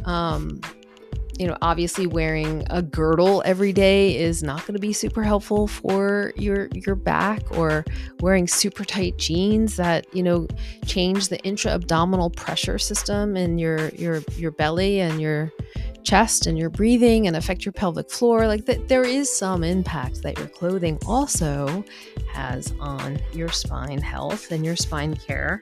um, 0.06 0.62
you 1.38 1.48
know, 1.48 1.58
obviously 1.62 2.08
wearing 2.08 2.64
a 2.70 2.82
girdle 2.82 3.44
every 3.46 3.74
day 3.74 4.18
is 4.18 4.42
not 4.42 4.62
going 4.62 4.74
to 4.74 4.80
be 4.80 4.94
super 4.94 5.22
helpful 5.22 5.68
for 5.68 6.32
your 6.38 6.70
your 6.74 6.96
back 6.96 7.42
or 7.58 7.84
wearing 8.22 8.48
super 8.48 8.86
tight 8.86 9.18
jeans 9.18 9.76
that, 9.76 10.06
you 10.16 10.24
know, 10.24 10.48
change 10.86 11.28
the 11.28 11.38
intra-abdominal 11.40 12.30
pressure 12.30 12.80
system 12.80 13.36
in 13.36 13.58
your 13.58 13.90
your 13.90 14.22
your 14.38 14.52
belly 14.52 15.02
and 15.02 15.20
your 15.20 15.52
chest 16.06 16.46
and 16.46 16.58
your 16.58 16.70
breathing 16.70 17.28
and 17.28 17.36
affect 17.36 17.66
your 17.66 17.74
pelvic 17.74 18.10
floor 18.10 18.48
like 18.48 18.66
that 18.66 18.88
there 18.88 19.04
is 19.04 19.32
some 19.32 19.64
impact 19.64 20.22
that 20.22 20.38
your 20.38 20.48
clothing 20.48 20.98
also 21.06 21.84
has 22.32 22.74
on 22.80 23.20
your 23.34 23.50
spine 23.50 24.00
health 24.00 24.52
and 24.52 24.64
your 24.64 24.76
spine 24.76 25.16
care. 25.16 25.60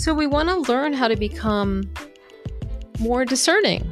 So 0.00 0.12
we 0.12 0.26
want 0.26 0.48
to 0.48 0.58
learn 0.70 0.92
how 0.92 1.08
to 1.08 1.16
become 1.16 1.90
more 2.98 3.24
discerning 3.24 3.88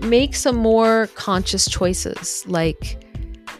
make 0.00 0.34
some 0.34 0.56
more 0.56 1.08
conscious 1.14 1.68
choices. 1.68 2.42
Like 2.46 3.04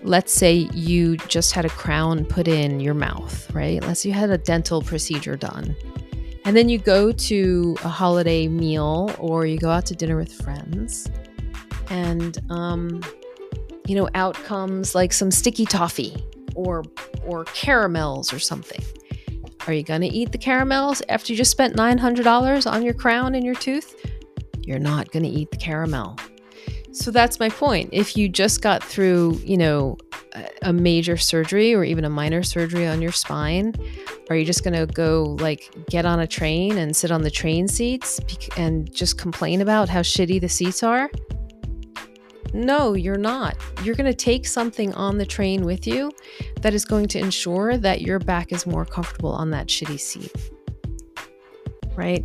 let's 0.03 0.33
say 0.33 0.69
you 0.73 1.17
just 1.29 1.53
had 1.53 1.65
a 1.65 1.69
crown 1.69 2.25
put 2.25 2.49
in 2.49 2.81
your 2.81 2.95
mouth 2.95 3.51
right? 3.55 3.83
Let's 3.83 4.01
say 4.01 4.09
you 4.09 4.15
had 4.15 4.31
a 4.31 4.39
dental 4.39 4.83
procedure 4.83 5.37
done 5.37 5.77
and 6.45 6.57
then 6.57 6.69
you 6.69 6.79
go 6.79 7.13
to 7.13 7.77
a 7.85 7.89
holiday 7.89 8.49
meal 8.49 9.15
or 9.19 9.47
you 9.47 9.59
go 9.59 9.71
out 9.71 9.87
to 9.87 9.95
dinner 9.95 10.17
with 10.17 10.33
friends 10.33 11.09
and 11.91 12.39
um, 12.51 13.01
you 13.87 13.95
know 13.95 14.09
out 14.15 14.35
comes 14.35 14.95
like 14.95 15.13
some 15.13 15.31
sticky 15.31 15.67
toffee 15.67 16.17
or 16.55 16.83
or 17.25 17.45
caramels 17.47 18.33
or 18.33 18.39
something 18.39 18.83
are 19.67 19.73
you 19.73 19.85
to 20.01 20.09
eat 20.09 20.33
the 20.33 20.39
caramels 20.39 21.03
after 21.09 21.33
you 21.33 21.37
just 21.37 21.53
spent 21.53 21.77
$900 21.77 22.71
on 22.71 22.83
your 22.83 22.95
crown 22.95 23.37
and 23.37 23.45
your 23.45 23.55
tooth 23.55 23.95
you're 24.65 24.79
not 24.79 25.11
to 25.25 25.29
eat 25.29 25.51
the 25.51 25.57
caramel. 25.57 26.17
So 26.93 27.11
that's 27.11 27.41
my 27.41 27.49
point. 27.49 27.91
If 27.93 28.17
you 28.17 28.29
just 28.29 28.61
got 28.61 28.83
through, 28.83 29.41
you 29.45 29.57
know, 29.57 29.97
a 30.63 30.73
major 30.73 31.17
surgery 31.17 31.75
or 31.75 31.85
even 31.85 32.05
a 32.05 32.11
minor 32.11 32.43
surgery 32.43 32.87
on 32.87 33.03
your 33.03 33.13
spine, 33.13 33.75
are 34.31 34.37
you 34.37 34.45
just 34.45 34.65
going 34.65 34.75
to 34.75 34.87
go 34.93 35.37
like 35.41 35.71
get 35.91 36.05
on 36.05 36.21
a 36.21 36.27
train 36.27 36.79
and 36.79 36.95
sit 36.95 37.11
on 37.11 37.23
the 37.23 37.31
train 37.31 37.69
seats 37.69 38.21
and 38.57 38.93
just 38.93 39.19
complain 39.19 39.61
about 39.61 39.89
how 39.89 40.01
shitty 40.01 40.41
the 40.41 40.49
seats 40.49 40.83
are? 40.83 41.11
No, 42.55 42.95
you're 42.95 43.17
not. 43.17 43.57
You're 43.83 43.95
going 43.95 44.11
to 44.11 44.17
take 44.17 44.47
something 44.47 44.93
on 44.95 45.17
the 45.19 45.25
train 45.25 45.65
with 45.65 45.87
you 45.87 46.13
that 46.61 46.75
is 46.75 46.85
going 46.85 47.09
to 47.09 47.19
ensure 47.19 47.77
that 47.79 48.03
your 48.03 48.19
back 48.19 48.53
is 48.53 48.67
more 48.67 48.85
comfortable 48.85 49.33
on 49.33 49.51
that 49.51 49.69
shitty 49.69 49.99
seat. 49.99 50.33
Right? 51.97 52.25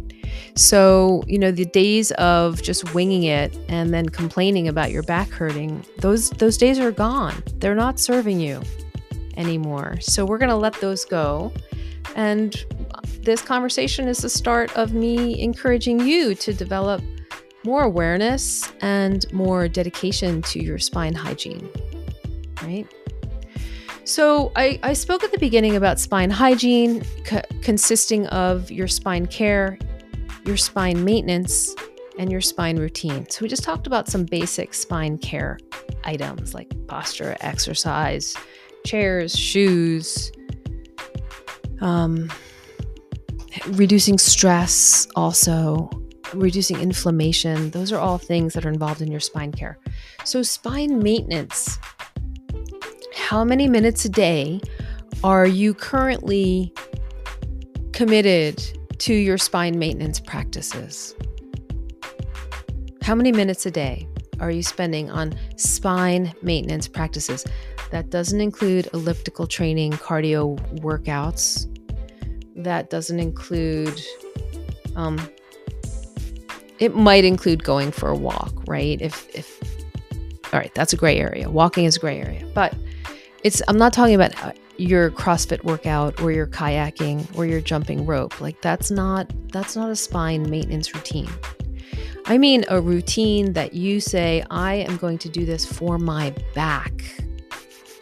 So, 0.56 1.24
you 1.28 1.40
know, 1.40 1.52
the 1.52 1.66
days 1.66 2.12
of 2.14 2.62
just 2.62 2.94
winging 2.94 3.24
it 3.24 3.58
and 3.70 3.94
then 3.94 4.10
complaining 4.10 4.68
about 4.68 4.92
your 4.92 5.04
back 5.04 5.30
hurting, 5.30 5.86
those 6.00 6.30
those 6.32 6.58
days 6.58 6.80
are 6.80 6.92
gone. 6.92 7.44
They're 7.56 7.76
not 7.76 8.00
serving 8.00 8.40
you 8.40 8.62
anymore. 9.36 9.98
So, 10.02 10.26
we're 10.26 10.38
going 10.38 10.50
to 10.50 10.56
let 10.56 10.74
those 10.82 11.06
go. 11.06 11.54
And 12.18 12.66
this 13.22 13.42
conversation 13.42 14.08
is 14.08 14.18
the 14.18 14.30
start 14.30 14.76
of 14.76 14.92
me 14.92 15.40
encouraging 15.40 16.00
you 16.00 16.34
to 16.36 16.52
develop 16.52 17.02
more 17.64 17.84
awareness 17.84 18.74
and 18.82 19.32
more 19.32 19.68
dedication 19.68 20.42
to 20.42 20.60
your 20.60 20.80
spine 20.80 21.14
hygiene. 21.14 21.70
Right? 22.64 22.88
So, 24.04 24.52
I, 24.56 24.80
I 24.84 24.94
spoke 24.94 25.24
at 25.24 25.32
the 25.32 25.38
beginning 25.38 25.76
about 25.76 26.00
spine 26.00 26.30
hygiene 26.30 27.04
co- 27.26 27.42
consisting 27.62 28.26
of 28.28 28.72
your 28.72 28.88
spine 28.88 29.26
care, 29.28 29.78
your 30.46 30.58
spine 30.58 31.04
maintenance, 31.04 31.76
and 32.18 32.32
your 32.32 32.40
spine 32.40 32.78
routine. 32.78 33.30
So, 33.30 33.40
we 33.44 33.50
just 33.50 33.64
talked 33.64 33.86
about 33.86 34.08
some 34.08 34.24
basic 34.24 34.74
spine 34.74 35.18
care 35.18 35.60
items 36.06 36.54
like 36.54 36.74
posture, 36.88 37.36
exercise, 37.42 38.36
chairs, 38.86 39.38
shoes, 39.38 40.32
um, 41.82 42.32
reducing 43.70 44.18
stress, 44.18 45.08
also 45.16 45.90
reducing 46.34 46.80
inflammation. 46.80 47.72
Those 47.72 47.92
are 47.92 48.00
all 48.00 48.18
things 48.18 48.54
that 48.54 48.66
are 48.66 48.70
involved 48.70 49.02
in 49.02 49.10
your 49.12 49.20
spine 49.20 49.52
care. 49.52 49.78
So, 50.24 50.44
spine 50.44 51.00
maintenance 51.00 51.80
how 53.28 53.44
many 53.44 53.68
minutes 53.68 54.06
a 54.06 54.10
day 54.10 54.62
are 55.22 55.46
you 55.46 55.74
currently 55.74 56.74
committed 57.92 58.58
to 59.00 59.14
your 59.14 59.38
spine 59.38 59.78
maintenance 59.78 60.18
practices? 60.18 61.14
How 63.02 63.16
many 63.16 63.34
minutes 63.34 63.66
a 63.66 63.72
day 63.72 64.08
are 64.40 64.50
you 64.50 64.64
spending 64.64 65.12
on 65.12 65.38
spine 65.58 66.34
maintenance 66.42 66.88
practices? 66.88 67.44
That 67.92 68.10
doesn't 68.10 68.42
include 68.42 68.90
elliptical 68.94 69.48
training, 69.48 69.94
cardio 69.94 70.58
workouts. 70.82 71.68
That 72.56 72.90
doesn't 72.90 73.20
include 73.20 74.02
Um, 74.96 75.20
it 76.80 76.96
might 76.96 77.24
include 77.24 77.64
going 77.64 77.92
for 77.92 78.10
a 78.10 78.16
walk, 78.16 78.54
right? 78.68 79.02
If 79.02 79.28
if 79.36 79.60
all 80.54 80.60
right, 80.60 80.74
that's 80.74 80.94
a 80.94 80.96
gray 80.98 81.20
area. 81.20 81.50
Walking 81.50 81.86
is 81.86 81.98
a 81.98 82.00
gray 82.00 82.20
area, 82.20 82.46
but 82.54 82.74
it's 83.44 83.62
I'm 83.68 83.78
not 83.78 83.94
talking 83.94 84.16
about 84.16 84.34
uh, 84.44 84.54
your 84.78 85.12
CrossFit 85.12 85.64
workout 85.64 86.22
or 86.22 86.32
your 86.32 86.48
kayaking 86.48 87.36
or 87.38 87.46
your 87.46 87.62
jumping 87.62 88.06
rope. 88.06 88.40
Like 88.42 88.62
that's 88.62 88.90
not 88.92 89.32
that's 89.52 89.76
not 89.76 89.90
a 89.90 89.96
spine 89.96 90.50
maintenance 90.50 90.94
routine. 90.96 91.30
I 92.26 92.38
mean 92.38 92.66
a 92.68 92.82
routine 92.82 93.54
that 93.54 93.74
you 93.74 94.00
say 94.00 94.44
I 94.50 94.76
am 94.76 94.98
going 94.98 95.18
to 95.20 95.30
do 95.30 95.46
this 95.46 95.66
for 95.66 95.98
my 95.98 96.34
back. 96.54 96.92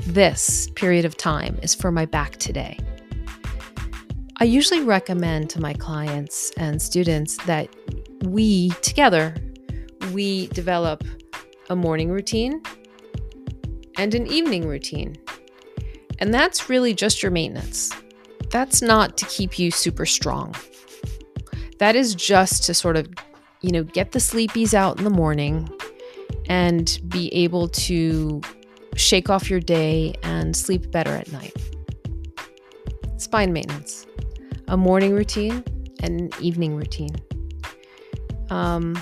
This 0.06 0.70
period 0.76 1.06
of 1.06 1.18
time 1.18 1.58
is 1.62 1.74
for 1.74 1.92
my 1.92 2.06
back 2.06 2.38
today. 2.38 2.78
I 4.38 4.44
usually 4.44 4.82
recommend 4.84 5.50
to 5.52 5.62
my 5.62 5.74
clients 5.74 6.52
and 6.58 6.82
students 6.82 7.38
that 7.46 7.70
we 8.24 8.70
together 8.82 9.34
we 10.14 10.48
develop 10.48 11.04
a 11.70 11.76
morning 11.76 12.10
routine 12.10 12.62
and 13.98 14.14
an 14.14 14.28
evening 14.28 14.68
routine. 14.68 15.16
And 16.20 16.34
that's 16.34 16.70
really 16.70 16.94
just 16.94 17.24
your 17.24 17.32
maintenance. 17.32 17.92
That's 18.50 18.82
not 18.82 19.18
to 19.18 19.26
keep 19.26 19.58
you 19.58 19.72
super 19.72 20.06
strong. 20.06 20.56
That 21.80 21.96
is 21.96 22.16
just 22.16 22.64
to 22.66 22.74
sort 22.74 22.96
of, 22.96 23.08
you 23.62 23.72
know, 23.72 23.84
get 23.84 24.12
the 24.12 24.20
sleepies 24.20 24.74
out 24.74 24.98
in 24.98 25.04
the 25.04 25.10
morning 25.10 25.70
and 26.48 27.00
be 27.08 27.34
able 27.34 27.68
to 27.70 28.42
shake 28.96 29.30
off 29.30 29.50
your 29.50 29.60
day 29.60 30.16
and 30.24 30.56
sleep 30.56 30.92
better 30.92 31.12
at 31.12 31.32
night. 31.32 31.56
Spine 33.18 33.54
maintenance, 33.54 34.06
a 34.68 34.78
morning 34.78 35.14
routine 35.14 35.64
and 36.02 36.22
an 36.22 36.30
evening 36.42 36.76
routine. 36.76 37.16
Um, 38.50 39.02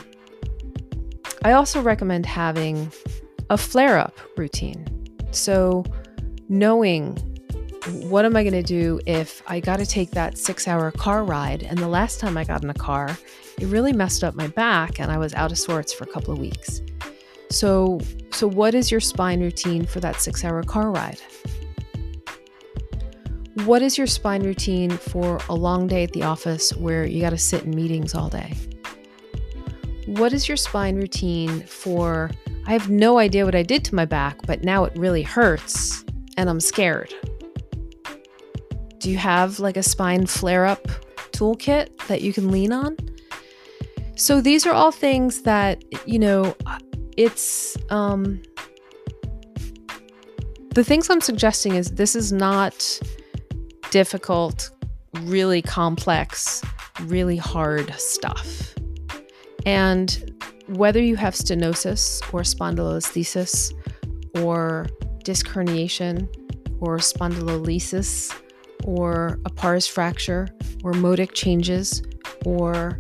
I 1.44 1.52
also 1.54 1.82
recommend 1.82 2.26
having 2.26 2.92
a 3.50 3.58
flare 3.58 3.98
up 3.98 4.18
routine. 4.38 4.88
So, 5.32 5.84
knowing 6.50 7.18
what 8.04 8.24
am 8.24 8.36
I 8.36 8.44
going 8.44 8.54
to 8.54 8.64
do 8.64 9.02
if 9.06 9.44
I 9.48 9.60
got 9.60 9.78
to 9.78 9.86
take 9.86 10.12
that 10.12 10.38
six 10.38 10.68
hour 10.68 10.92
car 10.92 11.24
ride? 11.24 11.64
And 11.64 11.78
the 11.78 11.88
last 11.88 12.20
time 12.20 12.38
I 12.38 12.46
got 12.46 12.64
in 12.64 12.70
a 12.70 12.74
car, 12.74 13.18
it 13.60 13.66
really 13.66 13.92
messed 13.92 14.24
up 14.24 14.36
my 14.36 14.48
back 14.48 15.00
and 15.00 15.12
I 15.12 15.18
was 15.18 15.34
out 15.34 15.52
of 15.52 15.58
sorts 15.58 15.92
for 15.94 16.06
a 16.06 16.08
couple 16.08 16.34
of 16.34 16.40
weeks. 16.40 16.82
So, 17.54 18.00
so 18.32 18.48
what 18.48 18.74
is 18.74 18.89
your 18.89 19.00
spine 19.00 19.39
routine 19.39 19.86
for 19.86 20.00
that 20.00 20.20
six 20.20 20.44
hour 20.44 20.63
car 20.63 20.89
ride? 20.89 21.22
What 23.66 23.84
is 23.84 23.96
your 23.96 24.08
spine 24.08 24.42
routine 24.42 24.89
for 24.89 25.39
a 25.50 25.54
long 25.54 25.86
day 25.86 26.04
at 26.04 26.13
the 26.13 26.24
office 26.24 26.76
where 26.76 27.06
you 27.06 27.22
got 27.22 27.30
to 27.30 27.38
sit 27.38 27.66
in 27.66 27.76
meetings 27.76 28.16
all 28.16 28.28
day? 28.28 28.58
What 30.08 30.34
is 30.34 30.48
your 30.48 30.58
spine 30.58 30.96
routine 30.96 31.62
for? 31.62 32.32
I 32.66 32.72
have 32.72 32.89
no 32.89 33.20
idea 33.20 33.46
what 33.46 33.54
I 33.54 33.62
did 33.62 33.86
to 33.86 33.94
my 33.94 34.06
back, 34.06 34.39
but 34.48 34.63
now 34.63 34.86
it 34.86 34.94
really 34.98 35.22
hurts 35.22 36.04
and 36.38 36.50
I'm 36.50 36.60
scared. 36.60 37.13
Do 38.98 39.12
you 39.12 39.18
have 39.18 39.60
like 39.60 39.78
a 39.78 39.84
spine 39.84 40.26
flare 40.26 40.66
up 40.66 40.88
toolkit 41.34 42.08
that 42.08 42.24
you 42.24 42.34
can 42.34 42.50
lean 42.50 42.74
on? 42.74 42.98
So 44.16 44.42
these 44.42 44.66
are 44.66 44.74
all 44.74 44.92
things 44.92 45.44
that, 45.44 45.84
you 46.08 46.18
know, 46.18 46.56
it's 47.17 47.78
um 47.89 48.41
the 50.73 50.84
things 50.84 51.10
I'm 51.10 51.21
suggesting 51.21 51.76
is 51.76 51.91
this 51.91 52.15
is 52.15 52.32
not 52.32 52.99
difficult, 53.91 54.71
really 55.21 55.62
complex, 55.62 56.63
really 57.02 57.38
hard 57.38 57.93
stuff. 57.99 58.73
And 59.67 60.34
whether 60.67 60.99
you 60.99 61.15
have 61.15 61.36
stenosis 61.36 62.21
or 62.34 62.41
spondylolisthesis 62.41 63.71
or 64.43 64.88
disc 65.23 65.47
herniation 65.47 66.28
or 66.80 66.97
spondylolysis 66.97 68.36
or 68.84 69.39
a 69.45 69.49
pars 69.52 69.86
fracture 69.86 70.47
or 70.84 70.93
modic 70.93 71.34
changes 71.34 72.02
or 72.45 72.99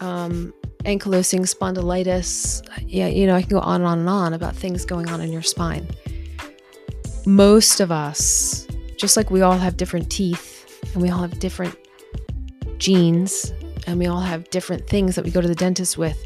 um, 0.00 0.52
ankylosing 0.84 1.40
spondylitis. 1.40 2.66
Yeah, 2.86 3.08
you 3.08 3.26
know, 3.26 3.34
I 3.34 3.42
can 3.42 3.50
go 3.50 3.60
on 3.60 3.80
and 3.80 3.88
on 3.88 3.98
and 4.00 4.08
on 4.08 4.34
about 4.34 4.54
things 4.54 4.84
going 4.84 5.08
on 5.08 5.20
in 5.20 5.32
your 5.32 5.42
spine. 5.42 5.86
Most 7.26 7.80
of 7.80 7.92
us, 7.92 8.66
just 8.96 9.16
like 9.16 9.30
we 9.30 9.42
all 9.42 9.58
have 9.58 9.76
different 9.76 10.10
teeth 10.10 10.80
and 10.92 11.02
we 11.02 11.10
all 11.10 11.20
have 11.20 11.38
different 11.38 11.76
genes 12.78 13.52
and 13.86 13.98
we 13.98 14.06
all 14.06 14.20
have 14.20 14.48
different 14.50 14.86
things 14.86 15.14
that 15.14 15.24
we 15.24 15.30
go 15.30 15.40
to 15.40 15.48
the 15.48 15.54
dentist 15.54 15.98
with. 15.98 16.18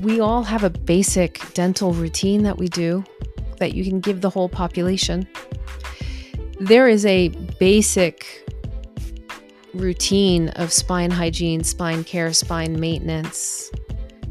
We 0.00 0.20
all 0.20 0.42
have 0.42 0.64
a 0.64 0.70
basic 0.70 1.40
dental 1.54 1.92
routine 1.92 2.42
that 2.42 2.58
we 2.58 2.68
do 2.68 3.04
that 3.58 3.74
you 3.74 3.84
can 3.84 4.00
give 4.00 4.20
the 4.20 4.30
whole 4.30 4.48
population. 4.48 5.26
There 6.60 6.88
is 6.88 7.06
a 7.06 7.28
basic 7.58 8.47
routine 9.74 10.48
of 10.50 10.72
spine 10.72 11.10
hygiene, 11.10 11.62
spine 11.64 12.04
care, 12.04 12.32
spine 12.32 12.78
maintenance 12.78 13.70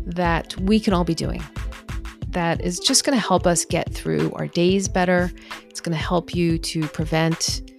that 0.05 0.55
we 0.61 0.79
can 0.79 0.93
all 0.93 1.03
be 1.03 1.15
doing. 1.15 1.43
That 2.29 2.61
is 2.61 2.79
just 2.79 3.03
going 3.03 3.17
to 3.17 3.25
help 3.25 3.47
us 3.47 3.65
get 3.65 3.93
through 3.93 4.31
our 4.33 4.47
days 4.47 4.87
better. 4.87 5.31
It's 5.69 5.79
going 5.79 5.97
to 5.97 6.03
help 6.03 6.35
you 6.35 6.57
to 6.59 6.87
prevent, 6.87 7.71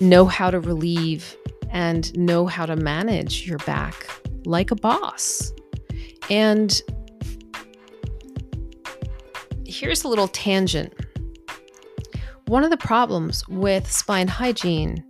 know 0.00 0.26
how 0.26 0.50
to 0.50 0.60
relieve, 0.60 1.36
and 1.70 2.16
know 2.16 2.46
how 2.46 2.66
to 2.66 2.76
manage 2.76 3.46
your 3.46 3.58
back 3.58 4.06
like 4.44 4.70
a 4.70 4.76
boss. 4.76 5.52
And 6.30 6.80
here's 9.66 10.04
a 10.04 10.08
little 10.08 10.28
tangent. 10.28 10.92
One 12.46 12.64
of 12.64 12.70
the 12.70 12.78
problems 12.78 13.46
with 13.48 13.90
spine 13.90 14.28
hygiene 14.28 15.04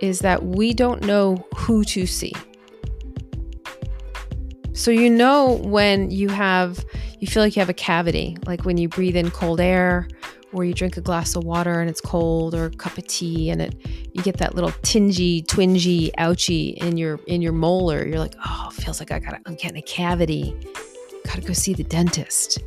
is 0.00 0.20
that 0.20 0.44
we 0.44 0.74
don't 0.74 1.02
know 1.02 1.44
who 1.56 1.84
to 1.84 2.06
see. 2.06 2.32
So, 4.72 4.90
you 4.90 5.08
know, 5.08 5.52
when 5.62 6.10
you 6.10 6.28
have, 6.28 6.84
you 7.18 7.26
feel 7.26 7.42
like 7.42 7.56
you 7.56 7.60
have 7.60 7.70
a 7.70 7.74
cavity, 7.74 8.36
like 8.46 8.64
when 8.64 8.76
you 8.76 8.88
breathe 8.88 9.16
in 9.16 9.30
cold 9.30 9.60
air 9.60 10.06
or 10.52 10.64
you 10.64 10.74
drink 10.74 10.96
a 10.96 11.00
glass 11.00 11.34
of 11.34 11.44
water 11.44 11.80
and 11.80 11.90
it's 11.90 12.00
cold 12.00 12.54
or 12.54 12.66
a 12.66 12.70
cup 12.70 12.96
of 12.96 13.06
tea 13.06 13.50
and 13.50 13.60
it 13.60 13.74
you 14.14 14.22
get 14.22 14.38
that 14.38 14.54
little 14.54 14.70
tingy 14.82 15.44
twingy 15.44 16.10
ouchy 16.18 16.68
in 16.80 16.96
your 16.96 17.18
in 17.26 17.42
your 17.42 17.52
molar 17.52 18.06
you're 18.06 18.18
like 18.18 18.34
oh 18.44 18.70
feels 18.72 19.00
like 19.00 19.10
i 19.10 19.18
got 19.18 19.38
i'm 19.44 19.54
getting 19.56 19.76
a 19.76 19.82
cavity. 19.82 20.56
Gotta 21.26 21.40
go 21.40 21.52
see 21.52 21.74
the 21.74 21.84
dentist. 21.84 22.62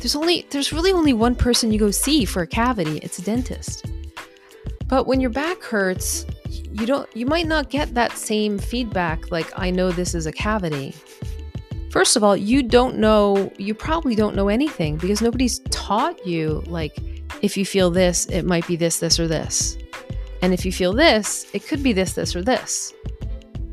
There's 0.00 0.16
only 0.16 0.46
there's 0.50 0.72
really 0.72 0.92
only 0.92 1.12
one 1.12 1.36
person 1.36 1.72
you 1.72 1.78
go 1.78 1.90
see 1.92 2.24
for 2.24 2.42
a 2.42 2.46
cavity. 2.46 2.98
It's 2.98 3.18
a 3.18 3.22
dentist. 3.22 3.86
But 4.88 5.06
when 5.06 5.20
your 5.20 5.30
back 5.30 5.62
hurts 5.62 6.26
you 6.50 6.86
don't 6.86 7.08
you 7.16 7.26
might 7.26 7.46
not 7.46 7.70
get 7.70 7.94
that 7.94 8.12
same 8.12 8.58
feedback 8.58 9.30
like 9.30 9.50
i 9.56 9.70
know 9.70 9.90
this 9.90 10.14
is 10.14 10.26
a 10.26 10.32
cavity 10.32 10.94
First 11.90 12.14
of 12.14 12.22
all, 12.22 12.36
you 12.36 12.62
don't 12.62 12.98
know, 12.98 13.52
you 13.58 13.74
probably 13.74 14.14
don't 14.14 14.36
know 14.36 14.48
anything 14.48 14.96
because 14.96 15.20
nobody's 15.20 15.58
taught 15.70 16.24
you, 16.24 16.62
like, 16.66 16.96
if 17.42 17.56
you 17.56 17.66
feel 17.66 17.90
this, 17.90 18.26
it 18.26 18.44
might 18.44 18.64
be 18.68 18.76
this, 18.76 19.00
this, 19.00 19.18
or 19.18 19.26
this. 19.26 19.76
And 20.40 20.54
if 20.54 20.64
you 20.64 20.70
feel 20.70 20.92
this, 20.92 21.50
it 21.52 21.66
could 21.66 21.82
be 21.82 21.92
this, 21.92 22.12
this, 22.12 22.36
or 22.36 22.42
this. 22.42 22.94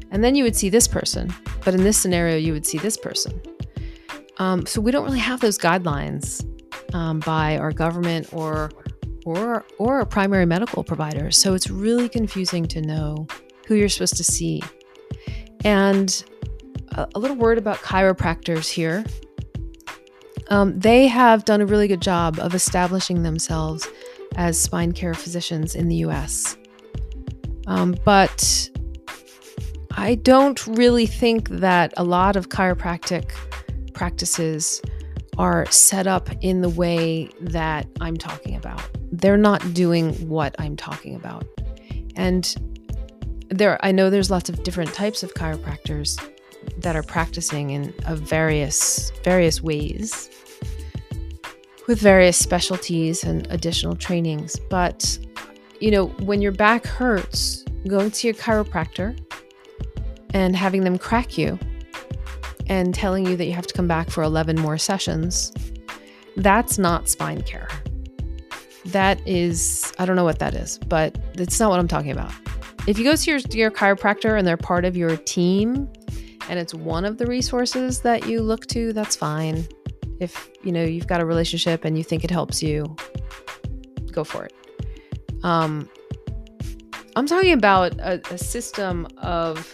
And 0.10 0.24
then 0.24 0.34
you 0.34 0.44
would 0.44 0.56
see 0.56 0.70
this 0.70 0.88
person. 0.88 1.32
But 1.64 1.76
in 1.76 1.84
this 1.84 1.96
scenario, 1.96 2.38
you 2.38 2.54
would 2.54 2.66
see 2.66 2.80
this 2.80 2.98
person. 2.98 3.40
Um, 4.38 4.66
so 4.66 4.82
we 4.82 4.92
don't 4.92 5.06
really 5.06 5.20
have 5.20 5.40
those 5.40 5.60
guidelines 5.60 6.44
um, 6.96 7.20
by 7.20 7.58
our 7.58 7.72
government 7.72 8.34
or 8.34 8.72
or 9.28 9.66
or 9.78 10.00
a 10.00 10.06
primary 10.06 10.46
medical 10.46 10.84
provider. 10.84 11.32
So 11.32 11.54
it's 11.54 11.70
really 11.70 12.08
confusing 12.08 12.66
to 12.68 12.82
know 12.82 13.28
who 13.68 13.76
you're 13.76 13.90
supposed 13.90 14.16
to 14.18 14.24
see. 14.24 14.64
And 15.66 16.24
a, 16.92 17.08
a 17.14 17.20
little 17.20 17.36
word 17.36 17.58
about 17.58 17.78
chiropractors 17.78 18.70
here. 18.70 19.04
Um, 20.50 20.80
they 20.80 21.08
have 21.08 21.44
done 21.44 21.60
a 21.60 21.66
really 21.66 21.90
good 21.90 22.02
job 22.02 22.40
of 22.40 22.56
establishing 22.56 23.24
themselves 23.24 23.86
as 24.38 24.58
spine 24.58 24.94
care 24.94 25.14
physicians 25.14 25.76
in 25.76 25.90
the 25.90 25.98
US. 25.98 26.56
Um, 27.66 27.98
but 28.06 28.70
I 29.92 30.16
don't 30.16 30.66
really 30.68 31.06
think 31.06 31.50
that 31.50 31.94
a 31.98 32.04
lot 32.06 32.38
of 32.38 32.48
chiropractic 32.48 33.32
practices 33.94 34.82
are 35.38 35.70
set 35.70 36.08
up 36.08 36.30
in 36.42 36.62
the 36.62 36.70
way 36.70 37.30
that 37.42 37.88
I'm 38.00 38.16
talking 38.16 38.56
about. 38.56 38.82
They're 39.20 39.38
not 39.38 39.74
doing 39.74 40.14
what 40.30 40.56
I'm 40.60 40.76
talking 40.76 41.16
about. 41.16 41.46
And 42.16 42.56
there 43.50 43.78
I 43.84 43.92
know 43.92 44.10
there's 44.10 44.30
lots 44.30 44.50
of 44.50 44.64
different 44.64 44.94
types 44.94 45.24
of 45.24 45.34
chiropractors 45.34 46.22
that 46.78 46.96
are 46.96 47.04
practicing 47.04 47.72
in 47.72 47.94
various 48.08 49.12
various 49.24 49.62
ways 49.62 50.30
with 51.88 52.00
various 52.00 52.38
specialties 52.38 53.24
and 53.24 53.48
additional 53.50 53.96
trainings. 53.96 54.60
But, 54.70 55.18
you 55.80 55.90
know, 55.90 56.08
when 56.20 56.42
your 56.42 56.52
back 56.52 56.86
hurts, 56.86 57.64
going 57.88 58.12
to 58.12 58.28
your 58.28 58.34
chiropractor 58.34 59.18
and 60.34 60.56
having 60.56 60.84
them 60.84 60.98
crack 60.98 61.38
you 61.38 61.58
and 62.68 62.94
telling 62.94 63.26
you 63.26 63.38
that 63.38 63.46
you 63.46 63.54
have 63.54 63.68
to 63.68 63.74
come 63.74 63.88
back 63.88 64.10
for 64.10 64.22
11 64.24 64.60
more 64.60 64.78
sessions, 64.78 65.54
that's 66.36 66.78
not 66.78 67.08
spine 67.08 67.42
care. 67.42 67.70
That 68.88 69.26
is, 69.28 69.94
I 70.00 70.06
don't 70.06 70.16
know 70.16 70.24
what 70.24 70.40
that 70.40 70.54
is, 70.54 70.78
but 70.78 71.18
it's 71.34 71.60
not 71.60 71.70
what 71.70 71.80
I'm 71.80 71.88
talking 71.88 72.12
about. 72.12 72.32
If 72.88 72.98
you 72.98 73.04
go 73.04 73.16
to 73.16 73.32
your, 73.32 73.40
your 73.52 73.70
chiropractor 73.70 74.38
and 74.38 74.48
they're 74.48 74.56
part 74.56 74.86
of 74.86 74.96
your 74.96 75.18
team 75.18 75.90
and 76.50 76.58
it's 76.58 76.74
one 76.74 77.04
of 77.04 77.18
the 77.18 77.26
resources 77.26 78.02
that 78.02 78.28
you 78.28 78.42
look 78.42 78.66
to, 78.68 78.94
that's 78.94 79.16
fine. 79.16 79.68
If 80.20 80.50
you 80.64 80.72
know 80.72 80.84
you've 80.84 81.08
got 81.08 81.22
a 81.22 81.26
relationship 81.26 81.84
and 81.84 81.98
you 81.98 82.04
think 82.04 82.24
it 82.24 82.32
helps 82.32 82.64
you, 82.64 82.96
go 84.12 84.24
for 84.24 84.46
it. 84.46 84.54
Um, 85.44 85.90
I'm 87.16 87.28
talking 87.28 87.54
about 87.54 87.94
a, 88.00 88.22
a 88.32 88.38
system 88.38 89.08
of 89.18 89.68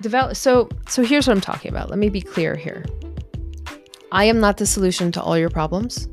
develop. 0.00 0.36
So, 0.36 0.68
so 0.88 1.02
here's 1.02 1.26
what 1.26 1.34
I'm 1.34 1.40
talking 1.40 1.70
about. 1.70 1.90
Let 1.90 1.98
me 1.98 2.08
be 2.08 2.20
clear 2.22 2.56
here. 2.56 2.84
I 4.10 4.24
am 4.24 4.40
not 4.40 4.56
the 4.56 4.66
solution 4.66 5.12
to 5.12 5.22
all 5.22 5.36
your 5.36 5.50
problems. 5.50 6.08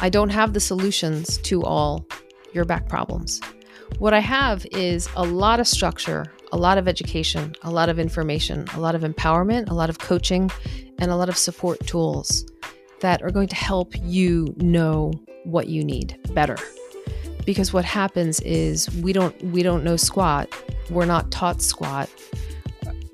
I 0.00 0.08
don't 0.08 0.30
have 0.30 0.52
the 0.52 0.60
solutions 0.60 1.38
to 1.38 1.64
all 1.64 2.06
your 2.52 2.64
back 2.64 2.88
problems. 2.88 3.40
What 3.98 4.14
I 4.14 4.20
have 4.20 4.64
is 4.70 5.08
a 5.16 5.24
lot 5.24 5.58
of 5.58 5.66
structure, 5.66 6.26
a 6.52 6.56
lot 6.56 6.78
of 6.78 6.86
education, 6.86 7.56
a 7.62 7.70
lot 7.70 7.88
of 7.88 7.98
information, 7.98 8.66
a 8.74 8.80
lot 8.80 8.94
of 8.94 9.02
empowerment, 9.02 9.70
a 9.70 9.74
lot 9.74 9.90
of 9.90 9.98
coaching, 9.98 10.50
and 11.00 11.10
a 11.10 11.16
lot 11.16 11.28
of 11.28 11.36
support 11.36 11.84
tools 11.84 12.46
that 13.00 13.22
are 13.22 13.30
going 13.32 13.48
to 13.48 13.56
help 13.56 13.92
you 14.02 14.54
know 14.58 15.12
what 15.44 15.66
you 15.66 15.82
need 15.82 16.16
better. 16.32 16.56
Because 17.44 17.72
what 17.72 17.84
happens 17.84 18.38
is 18.40 18.88
we 19.02 19.12
don't 19.12 19.42
we 19.46 19.64
don't 19.64 19.82
know 19.82 19.96
squat. 19.96 20.48
We're 20.90 21.06
not 21.06 21.32
taught 21.32 21.60
squat. 21.60 22.08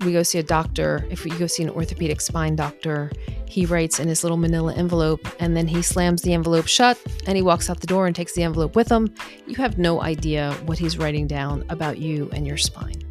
We 0.00 0.12
go 0.12 0.22
see 0.22 0.38
a 0.38 0.42
doctor. 0.42 1.07
If 1.11 1.24
we 1.24 1.30
go 1.30 1.46
see 1.46 1.62
an 1.62 1.70
orthopedic 1.70 2.20
spine 2.20 2.57
doctor, 2.57 3.11
he 3.46 3.66
writes 3.66 4.00
in 4.00 4.09
his 4.09 4.24
little 4.24 4.37
manila 4.37 4.74
envelope 4.74 5.26
and 5.38 5.57
then 5.57 5.68
he 5.68 5.80
slams 5.80 6.22
the 6.22 6.33
envelope 6.33 6.66
shut 6.66 7.00
and 7.26 7.37
he 7.37 7.42
walks 7.42 7.70
out 7.70 7.80
the 7.80 7.87
door 7.87 8.07
and 8.07 8.16
takes 8.16 8.35
the 8.35 8.42
envelope 8.42 8.74
with 8.74 8.90
him. 8.90 9.14
You 9.46 9.54
have 9.57 9.78
no 9.78 10.02
idea 10.02 10.52
what 10.66 10.78
he's 10.78 10.98
writing 10.98 11.26
down 11.26 11.64
about 11.68 11.98
you 11.98 12.28
and 12.33 12.46
your 12.46 12.57
spine. 12.57 13.02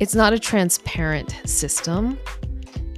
It's 0.00 0.14
not 0.14 0.32
a 0.32 0.38
transparent 0.40 1.40
system, 1.44 2.18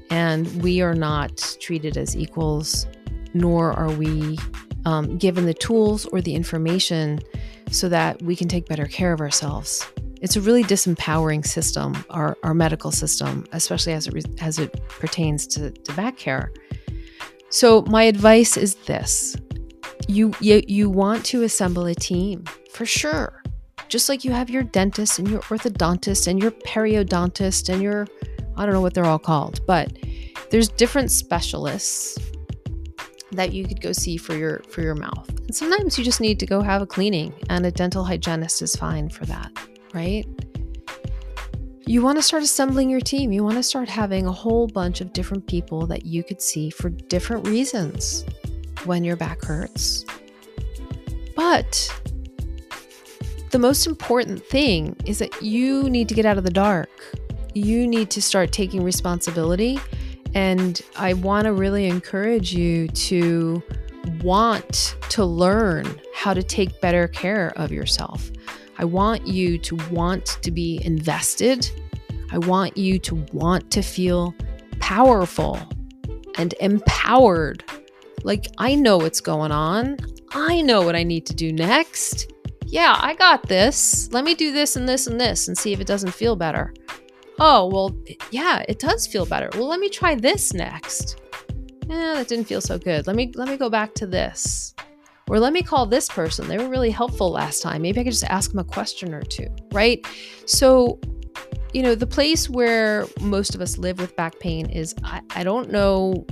and 0.09 0.62
we 0.62 0.80
are 0.80 0.94
not 0.94 1.56
treated 1.61 1.98
as 1.98 2.16
equals, 2.16 2.87
nor 3.35 3.72
are 3.72 3.90
we 3.90 4.38
um, 4.87 5.18
given 5.18 5.44
the 5.44 5.54
tools 5.54 6.06
or 6.06 6.22
the 6.22 6.35
information 6.35 7.20
so 7.70 7.88
that 7.90 8.22
we 8.22 8.35
can 8.35 8.48
take 8.48 8.66
better 8.66 8.87
care 8.87 9.12
of 9.12 9.20
ourselves 9.20 9.87
it's 10.22 10.37
a 10.37 10.40
really 10.40 10.64
disempowering 10.64 11.46
system, 11.46 12.05
our, 12.11 12.37
our 12.42 12.55
medical 12.55 12.90
system, 12.90 13.46
especially 13.52 13.92
as 13.92 14.07
it, 14.07 14.42
as 14.42 14.59
it 14.59 14.88
pertains 14.88 15.46
to, 15.48 15.70
to 15.70 15.92
back 15.92 16.16
care. 16.16 16.52
So, 17.50 17.83
my 17.83 18.05
advice 18.05 18.57
is 18.57 18.74
this 18.74 19.37
you, 20.09 20.33
you, 20.40 20.62
you 20.66 20.90
want 20.90 21.24
to 21.26 21.42
assemble 21.42 21.87
a 21.87 21.94
team 21.94 22.44
for 22.70 22.87
sure. 22.87 23.42
Just 23.88 24.09
like 24.09 24.24
you 24.24 24.33
have 24.33 24.50
your 24.50 24.62
dentist 24.62 25.18
and 25.18 25.29
your 25.29 25.40
orthodontist 25.42 26.26
and 26.26 26.40
your 26.40 26.50
periodontist 26.50 27.72
and 27.72 27.83
your, 27.83 28.07
I 28.57 28.64
don't 28.64 28.74
know 28.74 28.81
what 28.81 28.94
they're 28.94 29.05
all 29.05 29.18
called, 29.18 29.64
but 29.66 29.92
there's 30.50 30.68
different 30.68 31.11
specialists 31.11 32.18
that 33.33 33.52
you 33.52 33.66
could 33.66 33.81
go 33.81 33.92
see 33.92 34.16
for 34.16 34.35
your 34.37 34.62
for 34.70 34.83
your 34.83 34.94
mouth. 34.94 35.29
And 35.29 35.55
sometimes 35.55 35.98
you 35.98 36.05
just 36.05 36.20
need 36.20 36.38
to 36.40 36.46
go 36.46 36.62
have 36.62 36.83
a 36.83 36.87
cleaning 36.87 37.33
and 37.50 37.66
a 37.66 37.70
dental 37.70 38.05
hygienist 38.05 38.62
is 38.62 38.74
fine 38.76 39.09
for 39.09 39.26
that 39.26 39.52
right? 39.96 40.26
You 41.87 42.02
want 42.02 42.18
to 42.18 42.22
start 42.22 42.42
assembling 42.42 42.90
your 42.90 43.00
team. 43.00 43.32
You 43.32 43.42
want 43.42 43.56
to 43.56 43.62
start 43.62 43.88
having 43.88 44.26
a 44.26 44.32
whole 44.32 44.66
bunch 44.66 45.00
of 45.00 45.12
different 45.14 45.46
people 45.46 45.87
that 45.87 46.04
you 46.04 46.22
could 46.22 46.42
see 46.42 46.68
for 46.68 46.90
different 46.90 47.48
reasons 47.48 48.24
when 48.85 49.04
your 49.04 49.16
back 49.16 49.42
hurts. 49.42 50.04
But 51.35 51.90
the 53.50 53.59
most 53.59 53.87
important 53.87 54.44
thing 54.44 54.96
is 55.06 55.18
that 55.20 55.40
you 55.40 55.88
need 55.88 56.09
to 56.11 56.14
get 56.14 56.26
out 56.26 56.37
of 56.37 56.44
the 56.44 56.50
dark. 56.50 56.90
You 57.54 57.87
need 57.87 58.11
to 58.11 58.20
start 58.20 58.52
taking 58.52 58.82
responsibility. 58.82 59.78
And 60.35 60.82
I 60.96 61.14
want 61.14 61.44
to 61.44 61.54
really 61.54 61.87
encourage 61.87 62.52
you 62.52 62.88
to 62.88 63.62
want 64.22 64.96
to 65.09 65.24
learn 65.24 65.87
how 66.12 66.35
to 66.35 66.42
take 66.42 66.80
better 66.82 67.09
care 67.09 67.54
of 67.56 67.72
yourself. 67.72 68.30
I 68.78 68.84
want 68.84 69.26
you 69.26 69.58
to 69.58 69.76
want 69.90 70.38
to 70.42 70.50
be 70.50 70.80
invested. 70.84 71.70
I 72.30 72.38
want 72.38 72.76
you 72.76 72.98
to 73.00 73.14
want 73.32 73.70
to 73.72 73.82
feel 73.82 74.34
powerful 74.80 75.58
and 76.36 76.54
empowered. 76.60 77.64
Like, 78.22 78.48
I 78.58 78.74
know 78.74 78.98
what's 78.98 79.20
going 79.20 79.52
on. 79.52 79.96
I 80.32 80.60
know 80.60 80.82
what 80.82 80.96
I 80.96 81.02
need 81.02 81.24
to 81.26 81.34
do 81.34 81.52
next. 81.52 82.32
Yeah, 82.66 82.98
I 83.00 83.14
got 83.14 83.48
this. 83.48 84.12
Let 84.12 84.24
me 84.24 84.34
do 84.34 84.52
this 84.52 84.76
and 84.76 84.88
this 84.88 85.06
and 85.06 85.20
this 85.20 85.48
and 85.48 85.56
see 85.56 85.72
if 85.72 85.80
it 85.80 85.86
doesn't 85.86 86.12
feel 86.12 86.36
better. 86.36 86.74
Oh, 87.38 87.66
well, 87.66 87.96
yeah, 88.30 88.64
it 88.68 88.78
does 88.78 89.06
feel 89.06 89.26
better. 89.26 89.48
Well, 89.54 89.68
let 89.68 89.78
me 89.78 89.88
try 89.88 90.14
this 90.14 90.52
next. 90.52 91.20
Yeah, 91.88 92.14
that 92.14 92.28
didn't 92.28 92.46
feel 92.46 92.60
so 92.60 92.78
good. 92.78 93.06
Let 93.06 93.14
me 93.14 93.30
let 93.36 93.48
me 93.48 93.56
go 93.56 93.70
back 93.70 93.94
to 93.94 94.06
this. 94.06 94.74
Or 95.28 95.40
let 95.40 95.52
me 95.52 95.62
call 95.62 95.86
this 95.86 96.08
person. 96.08 96.46
They 96.46 96.56
were 96.56 96.68
really 96.68 96.90
helpful 96.90 97.30
last 97.30 97.60
time. 97.60 97.82
Maybe 97.82 98.00
I 98.00 98.04
could 98.04 98.12
just 98.12 98.24
ask 98.24 98.50
them 98.50 98.60
a 98.60 98.64
question 98.64 99.12
or 99.12 99.22
two, 99.22 99.48
right? 99.72 100.06
So, 100.46 101.00
you 101.72 101.82
know, 101.82 101.96
the 101.96 102.06
place 102.06 102.48
where 102.48 103.06
most 103.20 103.54
of 103.54 103.60
us 103.60 103.76
live 103.76 103.98
with 103.98 104.14
back 104.14 104.38
pain 104.38 104.70
is 104.70 104.94
I, 105.02 105.22
I 105.30 105.42
don't 105.42 105.72
know 105.72 106.24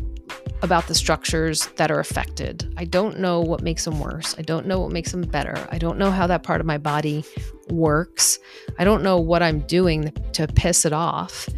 about 0.62 0.87
the 0.87 0.94
structures 0.94 1.66
that 1.76 1.90
are 1.90 1.98
affected. 1.98 2.72
I 2.76 2.85
don't 2.85 3.18
know 3.18 3.40
what 3.40 3.62
makes 3.62 3.85
them 3.85 3.98
worse. 3.98 4.37
I 4.38 4.42
don't 4.42 4.64
know 4.66 4.78
what 4.78 4.92
makes 4.92 5.11
them 5.11 5.22
better. 5.22 5.68
I 5.72 5.78
don't 5.78 5.98
know 5.98 6.12
how 6.12 6.28
that 6.28 6.44
part 6.44 6.61
of 6.61 6.66
my 6.66 6.78
body 6.78 7.24
works. 7.70 8.38
I 8.78 8.85
don't 8.85 9.02
know 9.02 9.18
what 9.18 9.42
I'm 9.42 9.61
doing 9.61 10.12
to 10.35 10.46
piss 10.46 10.85
it 10.85 10.92
off. 10.92 11.48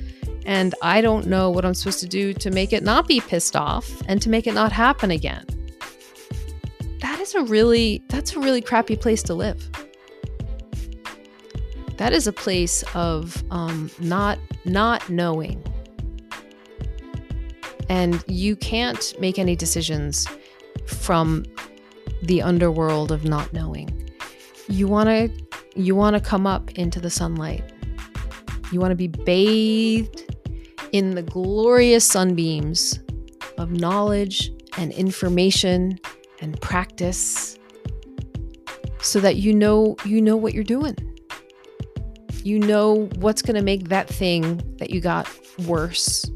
And 0.47 0.75
I 0.81 1.03
don't 1.03 1.27
know 1.27 1.51
what 1.51 1.67
I'm 1.67 1.75
supposed 1.75 2.01
to 2.01 2.09
do 2.09 2.33
to 2.33 2.51
make 2.51 2.73
it 2.73 2.83
not 2.83 3.07
be 3.07 3.21
pissed 3.21 3.57
off 3.57 3.91
and 4.09 4.23
to 4.23 4.31
make 4.31 4.47
it 4.47 4.55
not 4.55 4.73
happen 4.73 5.11
again 5.11 5.45
a 7.37 7.45
really 7.45 8.03
that's 8.09 8.35
a 8.35 8.41
really 8.41 8.61
crappy 8.61 8.97
place 8.97 9.23
to 9.25 9.35
live. 9.35 9.69
That 11.97 12.13
is 12.13 12.27
a 12.27 12.33
place 12.33 12.83
of 12.95 13.43
um, 13.51 13.91
not 13.99 14.39
not 14.65 15.09
knowing. 15.09 15.63
And 17.89 18.23
you 18.27 18.57
can't 18.57 19.15
make 19.21 19.39
any 19.39 19.55
decisions 19.55 20.27
from 20.87 21.45
the 22.23 22.43
underworld 22.43 23.13
of 23.13 23.25
not 23.25 23.53
knowing. 23.53 24.11
You 24.69 24.89
want 24.89 25.09
to 25.09 25.81
you 25.81 25.95
want 25.95 26.15
to 26.15 26.21
come 26.21 26.47
up 26.47 26.71
into 26.73 27.01
the 27.01 27.11
sunlight. 27.11 27.65
You 28.73 28.81
want 28.81 28.91
to 28.91 28.97
be 28.97 29.09
bathed 29.09 30.25
in 30.93 31.15
the 31.15 31.23
glorious 31.23 32.05
sunbeams 32.05 32.99
of 33.59 33.71
knowledge 33.71 34.51
and 34.77 34.93
information 34.93 35.99
and 36.41 36.61
practice 36.61 37.59
so 39.01 39.21
that 39.21 39.37
you 39.37 39.55
know 39.55 39.97
you 40.05 40.21
know 40.21 40.37
what 40.37 40.55
you're 40.55 40.65
doing. 40.65 40.97
You 42.43 42.59
know 42.59 43.09
what's 43.17 43.43
going 43.43 43.57
to 43.57 43.63
make 43.63 43.89
that 43.89 44.09
thing 44.09 44.63
that 44.79 44.91
you 44.91 45.01
got 45.01 45.29
worse. 45.67 46.31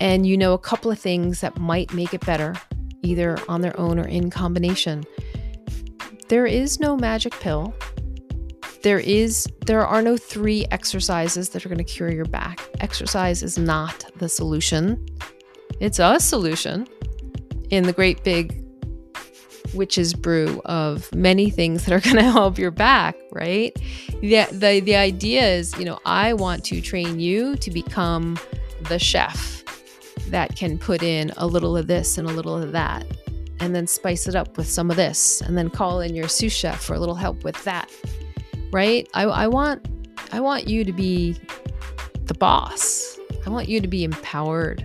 And 0.00 0.26
you 0.26 0.36
know 0.36 0.52
a 0.52 0.58
couple 0.58 0.90
of 0.90 0.98
things 0.98 1.40
that 1.40 1.58
might 1.58 1.92
make 1.94 2.12
it 2.12 2.24
better, 2.26 2.54
either 3.02 3.38
on 3.48 3.60
their 3.60 3.78
own 3.78 3.98
or 3.98 4.06
in 4.06 4.30
combination. 4.30 5.04
There 6.28 6.46
is 6.46 6.80
no 6.80 6.96
magic 6.96 7.32
pill. 7.40 7.74
There 8.82 8.98
is 8.98 9.46
there 9.66 9.86
are 9.86 10.02
no 10.02 10.16
three 10.16 10.66
exercises 10.70 11.50
that 11.50 11.64
are 11.64 11.68
going 11.68 11.78
to 11.78 11.84
cure 11.84 12.10
your 12.10 12.24
back. 12.24 12.60
Exercise 12.80 13.42
is 13.42 13.58
not 13.58 14.04
the 14.16 14.28
solution. 14.28 15.06
It's 15.78 15.98
a 15.98 16.18
solution 16.18 16.86
in 17.70 17.84
the 17.84 17.92
great 17.92 18.24
big 18.24 18.61
witch's 19.74 20.14
brew 20.14 20.60
of 20.64 21.12
many 21.14 21.50
things 21.50 21.84
that 21.84 21.94
are 21.94 22.00
going 22.10 22.16
to 22.16 22.30
help 22.30 22.58
your 22.58 22.70
back, 22.70 23.16
right? 23.30 23.74
The, 24.20 24.46
the, 24.50 24.80
the 24.80 24.96
idea 24.96 25.42
is, 25.46 25.76
you 25.78 25.84
know, 25.84 25.98
I 26.04 26.34
want 26.34 26.64
to 26.66 26.80
train 26.80 27.20
you 27.20 27.56
to 27.56 27.70
become 27.70 28.38
the 28.88 28.98
chef 28.98 29.62
that 30.28 30.56
can 30.56 30.78
put 30.78 31.02
in 31.02 31.30
a 31.36 31.46
little 31.46 31.76
of 31.76 31.86
this 31.86 32.18
and 32.18 32.28
a 32.28 32.32
little 32.32 32.60
of 32.60 32.72
that 32.72 33.06
and 33.60 33.74
then 33.76 33.86
spice 33.86 34.26
it 34.26 34.34
up 34.34 34.56
with 34.56 34.66
some 34.66 34.90
of 34.90 34.96
this 34.96 35.40
and 35.40 35.56
then 35.56 35.70
call 35.70 36.00
in 36.00 36.16
your 36.16 36.26
sous 36.26 36.52
chef 36.52 36.82
for 36.82 36.94
a 36.94 36.98
little 36.98 37.14
help 37.14 37.44
with 37.44 37.62
that 37.64 37.90
right 38.72 39.08
I, 39.14 39.22
I 39.22 39.46
want 39.46 39.86
i 40.32 40.40
want 40.40 40.66
you 40.66 40.84
to 40.84 40.92
be 40.92 41.36
the 42.24 42.34
boss 42.34 43.18
i 43.46 43.50
want 43.50 43.68
you 43.68 43.80
to 43.80 43.86
be 43.86 44.02
empowered 44.02 44.84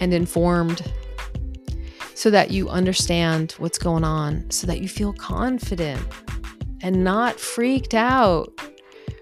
and 0.00 0.12
informed 0.12 0.92
so 2.16 2.30
that 2.30 2.50
you 2.50 2.68
understand 2.70 3.52
what's 3.58 3.78
going 3.78 4.02
on, 4.02 4.50
so 4.50 4.66
that 4.66 4.80
you 4.80 4.88
feel 4.88 5.12
confident 5.12 6.00
and 6.80 7.04
not 7.04 7.38
freaked 7.38 7.92
out 7.94 8.48